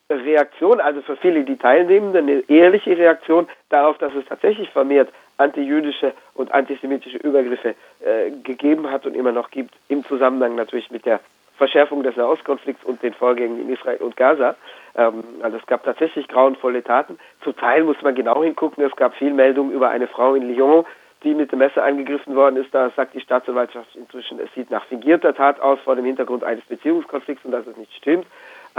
Reaktion, 0.09 0.79
also 0.79 1.01
für 1.01 1.17
viele 1.17 1.43
die 1.43 1.57
Teilnehmenden, 1.57 2.27
eine 2.27 2.43
ehrliche 2.49 2.97
Reaktion 2.97 3.47
darauf, 3.69 3.97
dass 3.97 4.13
es 4.13 4.25
tatsächlich 4.25 4.69
vermehrt 4.69 5.09
antijüdische 5.37 6.13
und 6.33 6.53
antisemitische 6.53 7.17
Übergriffe 7.17 7.75
äh, 7.99 8.31
gegeben 8.43 8.91
hat 8.91 9.05
und 9.05 9.15
immer 9.15 9.31
noch 9.31 9.51
gibt, 9.51 9.75
im 9.87 10.03
Zusammenhang 10.03 10.55
natürlich 10.55 10.91
mit 10.91 11.05
der 11.05 11.19
Verschärfung 11.57 12.03
des 12.03 12.15
Nahostkonflikts 12.15 12.83
und 12.85 13.01
den 13.01 13.13
Vorgängen 13.13 13.59
in 13.59 13.69
Israel 13.73 13.97
und 13.97 14.15
Gaza. 14.15 14.55
Ähm, 14.95 15.23
also 15.41 15.57
es 15.57 15.65
gab 15.65 15.83
tatsächlich 15.83 16.27
grauenvolle 16.27 16.83
Taten. 16.83 17.17
Zu 17.43 17.51
Teil 17.51 17.83
muss 17.83 18.01
man 18.01 18.15
genau 18.15 18.43
hingucken. 18.43 18.83
Es 18.83 18.95
gab 18.95 19.15
viel 19.15 19.33
Meldungen 19.33 19.71
über 19.71 19.89
eine 19.89 20.07
Frau 20.07 20.35
in 20.35 20.47
Lyon, 20.53 20.85
die 21.23 21.33
mit 21.33 21.51
dem 21.51 21.59
Messer 21.59 21.83
angegriffen 21.83 22.35
worden 22.35 22.57
ist. 22.57 22.73
Da 22.73 22.91
sagt 22.91 23.15
die 23.15 23.21
Staatsanwaltschaft 23.21 23.95
inzwischen, 23.95 24.39
es 24.39 24.53
sieht 24.53 24.69
nach 24.69 24.85
fingierter 24.85 25.33
Tat 25.33 25.59
aus 25.59 25.79
vor 25.83 25.95
dem 25.95 26.05
Hintergrund 26.05 26.43
eines 26.43 26.63
Beziehungskonflikts 26.65 27.43
und 27.43 27.51
dass 27.51 27.65
es 27.65 27.75
nicht 27.75 27.93
stimmt. 27.95 28.27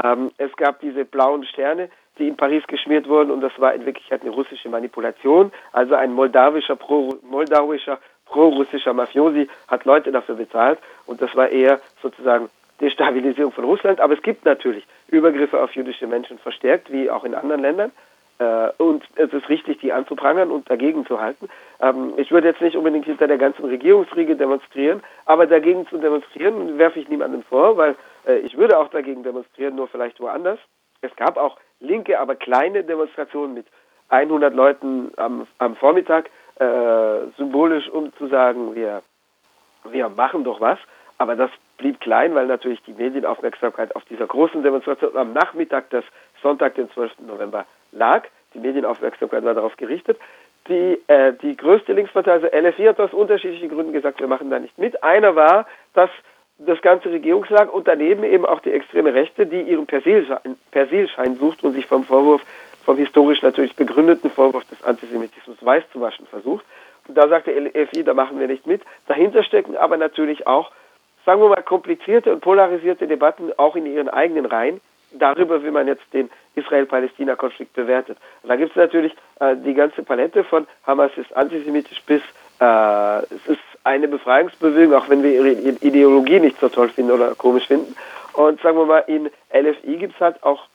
Ähm, 0.03 0.31
es 0.38 0.55
gab 0.57 0.81
diese 0.81 1.05
blauen 1.05 1.44
Sterne, 1.44 1.90
die 2.18 2.28
in 2.28 2.37
Paris 2.37 2.66
geschmiert 2.66 3.09
wurden 3.09 3.31
und 3.31 3.40
das 3.40 3.52
war 3.59 3.74
in 3.74 3.87
Wirklichkeit 3.87 4.22
eine 4.22 4.31
russische 4.31 4.68
Manipulation. 4.68 5.52
Also 5.72 5.94
ein 5.94 6.12
moldawischer, 6.12 6.76
pro, 6.76 7.16
moldauischer, 7.22 7.98
pro-russischer 8.26 8.92
Mafiosi 8.92 9.48
hat 9.68 9.85
Leute 9.85 10.12
dafür 10.12 10.37
bezahlt 10.37 10.78
und 11.07 11.22
das 11.22 11.35
war 11.35 11.48
eher 11.48 11.81
sozusagen 12.02 12.48
Destabilisierung 12.81 13.52
von 13.52 13.64
Russland. 13.64 14.00
Aber 14.00 14.14
es 14.14 14.22
gibt 14.22 14.44
natürlich 14.44 14.87
Übergriffe 15.09 15.62
auf 15.62 15.74
jüdische 15.74 16.07
Menschen 16.07 16.38
verstärkt, 16.38 16.92
wie 16.92 17.11
auch 17.11 17.24
in 17.24 17.35
anderen 17.35 17.62
Ländern. 17.62 17.92
Äh, 18.38 18.70
und 18.78 19.02
es 19.16 19.33
ist 19.33 19.48
richtig, 19.48 19.81
die 19.81 19.92
anzuprangern 19.92 20.50
und 20.50 20.70
dagegen 20.70 21.04
zu 21.07 21.20
halten. 21.20 21.48
Ähm, 21.81 22.12
ich 22.16 22.31
würde 22.31 22.48
jetzt 22.48 22.61
nicht 22.61 22.76
unbedingt 22.76 23.07
hinter 23.07 23.26
der 23.26 23.38
ganzen 23.38 23.64
Regierungsriege 23.64 24.37
demonstrieren, 24.37 25.02
aber 25.24 25.46
dagegen 25.46 25.87
zu 25.88 25.98
demonstrieren 25.98 26.78
werfe 26.78 27.00
ich 27.00 27.09
niemandem 27.09 27.42
vor, 27.42 27.76
weil 27.76 27.96
äh, 28.26 28.38
ich 28.38 28.57
würde 28.57 28.78
auch 28.78 28.88
dagegen 28.88 29.24
demonstrieren, 29.24 29.74
nur 29.74 29.88
vielleicht 29.88 30.20
woanders. 30.20 30.61
Es 31.00 31.14
gab 31.16 31.37
auch 31.37 31.59
linke, 31.80 32.18
aber 32.18 32.36
kleine 32.36 32.84
Demonstrationen 32.84 33.54
mit 33.54 33.66
100 34.08 34.54
Leuten 34.54 35.12
am, 35.16 35.46
am 35.58 35.76
Vormittag, 35.76 36.30
äh, 36.58 37.26
symbolisch, 37.36 37.88
um 37.88 38.12
zu 38.16 38.26
sagen, 38.28 38.74
wir, 38.74 39.02
wir 39.84 40.08
machen 40.08 40.44
doch 40.44 40.60
was. 40.60 40.78
Aber 41.18 41.34
das 41.34 41.50
blieb 41.78 42.00
klein, 42.00 42.34
weil 42.34 42.46
natürlich 42.46 42.82
die 42.84 42.92
Medienaufmerksamkeit 42.92 43.94
auf 43.96 44.04
dieser 44.04 44.26
großen 44.26 44.62
Demonstration 44.62 45.16
am 45.16 45.32
Nachmittag 45.32 45.90
des 45.90 46.04
Sonntag, 46.42 46.76
den 46.76 46.90
12. 46.90 47.20
November, 47.26 47.66
lag. 47.92 48.24
Die 48.54 48.60
Medienaufmerksamkeit 48.60 49.44
war 49.44 49.54
darauf 49.54 49.76
gerichtet. 49.76 50.18
Die, 50.68 51.00
äh, 51.06 51.32
die 51.34 51.56
größte 51.56 51.92
Linkspartei, 51.92 52.32
also 52.32 52.46
LFI, 52.46 52.84
hat 52.84 53.00
aus 53.00 53.12
unterschiedlichen 53.12 53.68
Gründen 53.68 53.92
gesagt, 53.92 54.20
wir 54.20 54.28
machen 54.28 54.50
da 54.50 54.58
nicht 54.58 54.78
mit. 54.78 55.02
Einer 55.02 55.34
war, 55.34 55.66
dass 55.94 56.10
das 56.59 56.83
ganze 56.83 57.11
Regierungslager 57.11 57.73
und 57.73 57.87
daneben 57.87 58.25
eben 58.25 58.44
auch 58.44 58.61
die 58.61 58.73
extreme 58.73 59.14
Rechte, 59.14 59.47
die 59.47 59.62
ihren 59.62 59.87
Persilschein, 59.87 60.57
Persilschein 60.71 61.37
sucht 61.37 61.62
und 61.62 61.73
sich 61.73 61.87
vom 61.87 62.05
Vorwurf, 62.05 62.42
vom 62.85 62.97
historisch 62.97 63.42
natürlich 63.42 63.77
begründeten 63.77 64.31
Vorwurf 64.31 64.64
des 64.64 64.83
Antisemitismus 64.83 65.57
weiß 65.61 65.85
zu 65.92 66.01
waschen 66.01 66.27
versucht. 66.27 66.64
Und 67.07 67.16
da 67.16 67.29
sagte 67.29 67.53
LFI, 67.53 68.05
da 68.05 68.12
machen 68.12 68.40
wir 68.40 68.49
nicht 68.49 68.66
mit. 68.66 68.83
Dahinter 69.07 69.44
stecken 69.44 69.77
aber 69.77 69.97
natürlich 69.97 70.47
auch, 70.47 70.73
sagen 71.25 71.40
wir 71.40 71.49
mal, 71.49 71.62
komplizierte 71.62 72.33
und 72.33 72.40
polarisierte 72.40 73.07
Debatten 73.07 73.53
auch 73.57 73.77
in 73.77 73.87
ihren 73.87 74.09
eigenen 74.09 74.47
Reihen 74.47 74.81
darüber, 75.12 75.62
wie 75.64 75.71
man 75.71 75.87
jetzt 75.87 76.03
den 76.12 76.29
Israel-Palästina-Konflikt 76.55 77.73
bewertet. 77.73 78.18
Und 78.42 78.49
da 78.49 78.57
gibt 78.57 78.71
es 78.71 78.77
natürlich 78.77 79.14
äh, 79.40 79.57
die 79.57 79.75
ganze 79.75 80.03
Palette 80.03 80.44
von 80.44 80.66
Hamas 80.87 81.12
ist 81.16 81.35
antisemitisch 81.37 82.03
bis 82.03 82.21
äh, 82.61 83.18
es 83.35 83.47
ist 83.47 83.67
eine 83.88 84.07
Befreiungsbewegung, 84.07 84.94
auch 84.94 85.09
wenn 85.09 85.22
wir 85.22 85.33
ihre 85.33 85.51
Ideologie 85.51 86.40
nicht 86.40 86.61
so 86.61 86.68
toll 86.68 86.90
finden 86.90 87.12
oder 87.12 87.35
komisch 87.35 87.66
finden. 87.66 87.96
Und 88.35 88.61
sagen 88.61 88.77
wir 88.77 88.85
mal, 88.85 89.05
in 89.07 89.31
LFI 89.53 89.96
gibt 89.96 90.14
es 90.14 90.20
halt 90.20 90.42
auch 90.42 90.66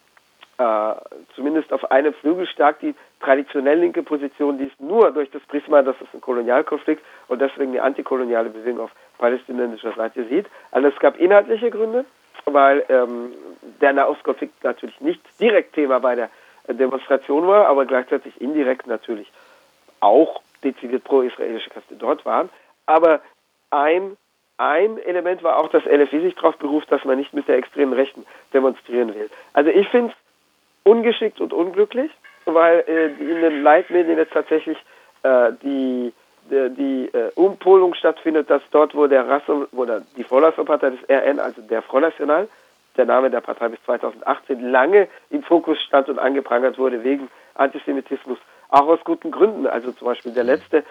äh, 0.58 0.96
zumindest 1.36 1.72
auf 1.72 1.92
einem 1.92 2.14
Flügel 2.14 2.48
stark 2.48 2.80
die 2.80 2.96
traditionell 3.22 3.80
linke 3.80 4.04
Position, 4.04 4.58
die 4.58 4.66
ist 4.66 4.82
nur 4.82 5.12
durch 5.12 5.30
das 5.32 5.42
Prisma, 5.44 5.82
dass 5.82 5.96
es 6.02 6.08
ein 6.14 6.22
Kolonialkonflikt 6.22 7.04
und 7.28 7.40
deswegen 7.42 7.72
die 7.72 7.80
antikoloniale 7.80 8.50
Bewegung 8.50 8.82
auf 8.82 8.92
palästinensischer 9.18 9.94
Seite 9.94 10.26
sieht. 10.26 10.48
Also 10.72 10.90
es 10.90 11.00
gab 11.00 11.18
inhaltliche 11.20 11.70
Gründe, 11.70 12.06
weil 12.46 12.84
ähm, 12.90 13.32
der 13.80 13.94
Nahostkonflikt 13.94 14.64
natürlich 14.64 15.00
nicht 15.00 15.22
direkt 15.40 15.74
Thema 15.74 16.00
bei 16.00 16.16
der 16.16 16.30
Demonstration 16.68 17.48
war, 17.48 17.68
aber 17.68 17.86
gleichzeitig 17.86 18.42
indirekt 18.42 18.88
natürlich 18.88 19.32
auch 20.00 20.42
dezidiert 20.64 21.04
pro-israelische 21.04 21.70
Kräfte 21.70 21.96
dort 21.96 22.26
waren. 22.26 22.50
Aber 22.86 23.22
ein, 23.72 24.18
ein 24.58 24.98
Element 25.00 25.44
war 25.44 25.58
auch, 25.58 25.70
dass 25.70 25.86
LFI 25.86 26.22
sich 26.22 26.36
darauf 26.36 26.58
beruft, 26.58 26.92
dass 26.92 27.04
man 27.06 27.18
nicht 27.18 27.34
mit 27.34 27.48
der 27.48 27.58
extremen 27.58 27.94
Rechten 27.94 28.26
demonstrieren 28.54 29.14
will. 29.16 29.30
Also 29.54 29.70
ich 29.70 29.88
finde 29.90 30.12
es 30.12 30.92
ungeschickt 30.92 31.40
und 31.40 31.54
unglücklich, 31.54 32.12
weil 32.46 32.84
äh, 32.88 33.06
in 33.08 33.42
den 33.42 33.64
Leitmedien 33.64 34.18
jetzt 34.18 34.34
tatsächlich 34.34 34.78
äh, 35.24 35.52
die 35.64 36.14
die, 36.50 37.10
äh, 37.14 37.32
Umpolung 37.36 37.94
stattfindet, 37.94 38.50
dass 38.50 38.62
dort, 38.72 38.96
wo 38.96 39.08
der 39.08 39.28
Rassum, 39.28 39.68
wo 39.72 39.86
der, 39.86 40.02
die 40.18 40.24
Vorläuferpartei 40.24 40.92
des 40.92 41.00
RN, 41.10 41.40
also 41.40 41.62
der 41.62 41.82
Front 41.82 42.04
National, 42.04 42.48
der 42.98 43.06
Name 43.06 43.30
der 43.30 43.42
Partei 43.42 43.70
bis 43.70 43.82
2018, 43.86 44.72
lange 44.72 45.08
im 45.30 45.44
Fokus 45.44 45.82
stand 45.82 46.10
und 46.10 46.20
angeprangert 46.20 46.78
wurde 46.78 47.04
wegen 47.04 47.30
Antisemitismus, 47.56 48.38
auch 48.70 48.88
aus 48.88 49.00
guten 49.04 49.32
Gründen. 49.32 49.68
Also 49.68 49.92
zum 49.94 50.08
Beispiel 50.08 50.34
der 50.34 50.44
letzte 50.44 50.84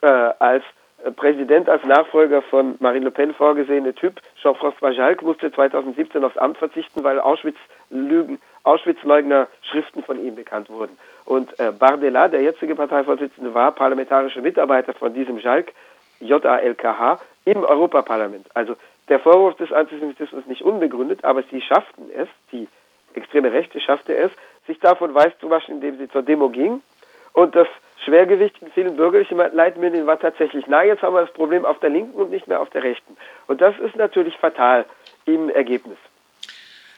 äh, 0.00 0.06
als 0.06 0.64
Präsident, 1.12 1.68
als 1.68 1.84
Nachfolger 1.84 2.42
von 2.42 2.76
Marine 2.80 3.06
Le 3.06 3.10
Pen 3.10 3.34
vorgesehene 3.34 3.94
Typ, 3.94 4.20
Jean-François 4.40 4.90
Jalc, 4.90 5.22
musste 5.22 5.52
2017 5.52 6.24
aufs 6.24 6.38
Amt 6.38 6.58
verzichten, 6.58 7.04
weil 7.04 7.20
Auschwitz-Lügen, 7.20 8.40
Auschwitz-Leugner 8.62 9.48
Schriften 9.62 10.02
von 10.02 10.24
ihm 10.24 10.34
bekannt 10.34 10.70
wurden. 10.70 10.96
Und 11.24 11.58
äh, 11.60 11.72
Bardella, 11.72 12.28
der 12.28 12.42
jetzige 12.42 12.74
Parteivorsitzende, 12.74 13.52
war 13.54 13.72
parlamentarischer 13.72 14.40
Mitarbeiter 14.40 14.94
von 14.94 15.12
diesem 15.12 15.38
Jalc, 15.38 15.72
JALKH, 16.20 17.20
im 17.44 17.64
Europaparlament. 17.64 18.46
Also 18.54 18.76
der 19.08 19.20
Vorwurf 19.20 19.56
des 19.56 19.72
Antisemitismus 19.72 20.46
nicht 20.46 20.62
unbegründet, 20.62 21.24
aber 21.24 21.42
sie 21.50 21.60
schafften 21.60 22.10
es, 22.14 22.28
die 22.52 22.68
extreme 23.14 23.52
Rechte 23.52 23.80
schaffte 23.80 24.16
es, 24.16 24.32
sich 24.66 24.80
davon 24.80 25.14
weiß 25.14 25.38
zu 25.40 25.50
waschen, 25.50 25.76
indem 25.76 25.98
sie 25.98 26.08
zur 26.08 26.22
Demo 26.22 26.48
ging 26.48 26.82
und 27.32 27.54
das 27.54 27.68
Schwergewicht 28.04 28.56
in 28.60 28.70
vielen 28.72 28.96
bürgerlichen 28.96 29.38
Leitmedien 29.38 30.06
war 30.06 30.18
tatsächlich, 30.18 30.64
na, 30.68 30.84
jetzt 30.84 31.02
haben 31.02 31.14
wir 31.14 31.22
das 31.22 31.32
Problem 31.32 31.64
auf 31.64 31.78
der 31.80 31.90
linken 31.90 32.14
und 32.14 32.30
nicht 32.30 32.46
mehr 32.46 32.60
auf 32.60 32.70
der 32.70 32.82
rechten. 32.82 33.16
Und 33.46 33.60
das 33.60 33.74
ist 33.78 33.96
natürlich 33.96 34.36
fatal 34.36 34.84
im 35.24 35.48
Ergebnis. 35.48 35.98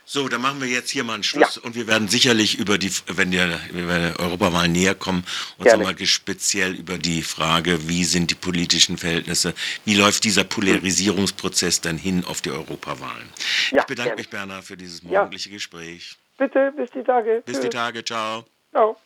So, 0.08 0.28
dann 0.28 0.40
machen 0.40 0.60
wir 0.60 0.68
jetzt 0.68 0.90
hier 0.90 1.02
mal 1.02 1.14
einen 1.14 1.24
Schluss 1.24 1.56
ja. 1.56 1.62
und 1.64 1.74
wir 1.74 1.88
werden 1.88 2.06
sicherlich 2.06 2.60
über 2.60 2.78
die, 2.78 2.92
wenn 3.08 3.32
wir, 3.32 3.58
wenn 3.72 3.88
wir 3.88 3.98
der 3.98 4.20
Europawahl 4.20 4.68
näher 4.68 4.94
kommen, 4.94 5.24
uns 5.58 5.72
nochmal 5.72 5.98
speziell 6.06 6.76
über 6.76 6.96
die 6.96 7.22
Frage, 7.22 7.88
wie 7.88 8.04
sind 8.04 8.30
die 8.30 8.36
politischen 8.36 8.98
Verhältnisse, 8.98 9.52
wie 9.84 9.96
läuft 9.96 10.22
dieser 10.22 10.44
Polarisierungsprozess 10.44 11.80
dann 11.80 11.98
hin 11.98 12.24
auf 12.24 12.40
die 12.40 12.52
Europawahlen. 12.52 13.28
Ja, 13.72 13.80
ich 13.80 13.86
bedanke 13.86 14.10
gerne. 14.10 14.20
mich, 14.20 14.30
Bernhard, 14.30 14.64
für 14.64 14.76
dieses 14.76 15.02
morgendliche 15.02 15.48
ja. 15.48 15.56
Gespräch. 15.56 16.16
Bitte, 16.38 16.72
bis 16.76 16.88
die 16.92 17.02
Tage. 17.02 17.42
Bis 17.44 17.56
Tschüss. 17.56 17.64
die 17.64 17.70
Tage, 17.70 18.04
ciao. 18.04 18.44
Ciao. 18.70 18.96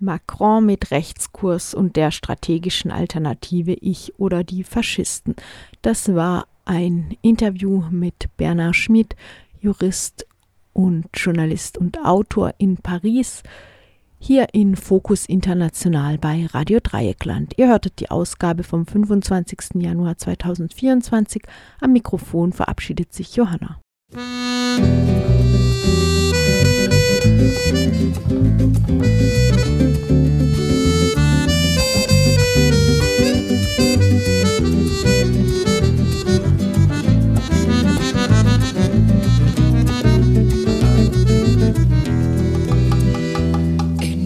Macron 0.00 0.66
mit 0.66 0.90
Rechtskurs 0.90 1.74
und 1.74 1.96
der 1.96 2.10
strategischen 2.10 2.90
Alternative 2.90 3.72
Ich 3.72 4.18
oder 4.18 4.44
die 4.44 4.64
Faschisten. 4.64 5.36
Das 5.82 6.14
war 6.14 6.46
ein 6.64 7.16
Interview 7.22 7.84
mit 7.90 8.28
Bernard 8.36 8.76
Schmidt, 8.76 9.16
Jurist 9.60 10.26
und 10.72 11.06
Journalist 11.14 11.78
und 11.78 12.04
Autor 12.04 12.54
in 12.58 12.76
Paris, 12.76 13.42
hier 14.18 14.48
in 14.52 14.76
Fokus 14.76 15.26
International 15.26 16.18
bei 16.18 16.46
Radio 16.52 16.78
Dreieckland. 16.82 17.54
Ihr 17.56 17.68
hörtet 17.68 18.00
die 18.00 18.10
Ausgabe 18.10 18.64
vom 18.64 18.86
25. 18.86 19.82
Januar 19.82 20.18
2024. 20.18 21.42
Am 21.80 21.92
Mikrofon 21.92 22.52
verabschiedet 22.52 23.12
sich 23.14 23.34
Johanna. 23.36 23.80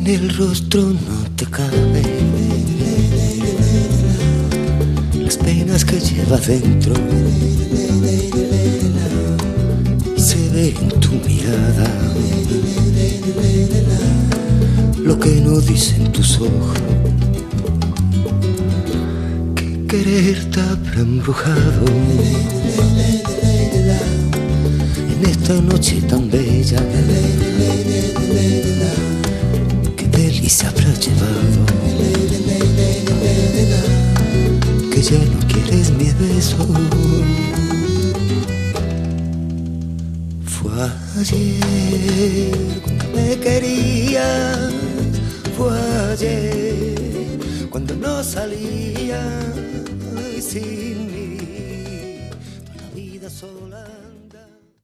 El 0.07 0.29
rostro 0.37 0.83
no 0.83 1.31
te 1.35 1.47
cabe 1.47 2.03
las 5.19 5.37
penas 5.39 5.85
que 5.85 5.99
lleva 5.99 6.37
dentro. 6.39 6.95
Se 10.17 10.49
ve 10.51 10.75
en 10.79 10.89
tu 11.01 11.11
mirada 11.27 11.91
lo 14.99 15.19
que 15.19 15.41
no 15.41 15.61
dicen 15.61 16.13
tus 16.13 16.39
ojos. 16.39 16.79
Que 19.55 19.87
quererte 19.87 20.61
habrá 20.61 21.01
embrujado 21.01 21.85
en 25.13 25.31
esta 25.31 25.55
noche 25.63 26.03
tan 26.03 26.31
bella 26.31 26.83
y 30.45 30.49
se 30.51 30.67
habrá 30.67 30.93
llevado 31.05 31.65
que 34.93 35.01
ya 35.01 35.19
no 35.19 35.41
quieres 35.49 35.91
mi 35.93 36.11
beso. 36.21 36.67
Fue 40.45 40.71
ayer 41.19 42.81
cuando 42.83 43.05
me 43.15 43.39
querías, 43.39 44.71
fue 45.57 45.73
ayer 46.13 47.69
cuando 47.71 47.95
no 47.95 48.23
salía 48.23 49.23
mí, 50.15 50.43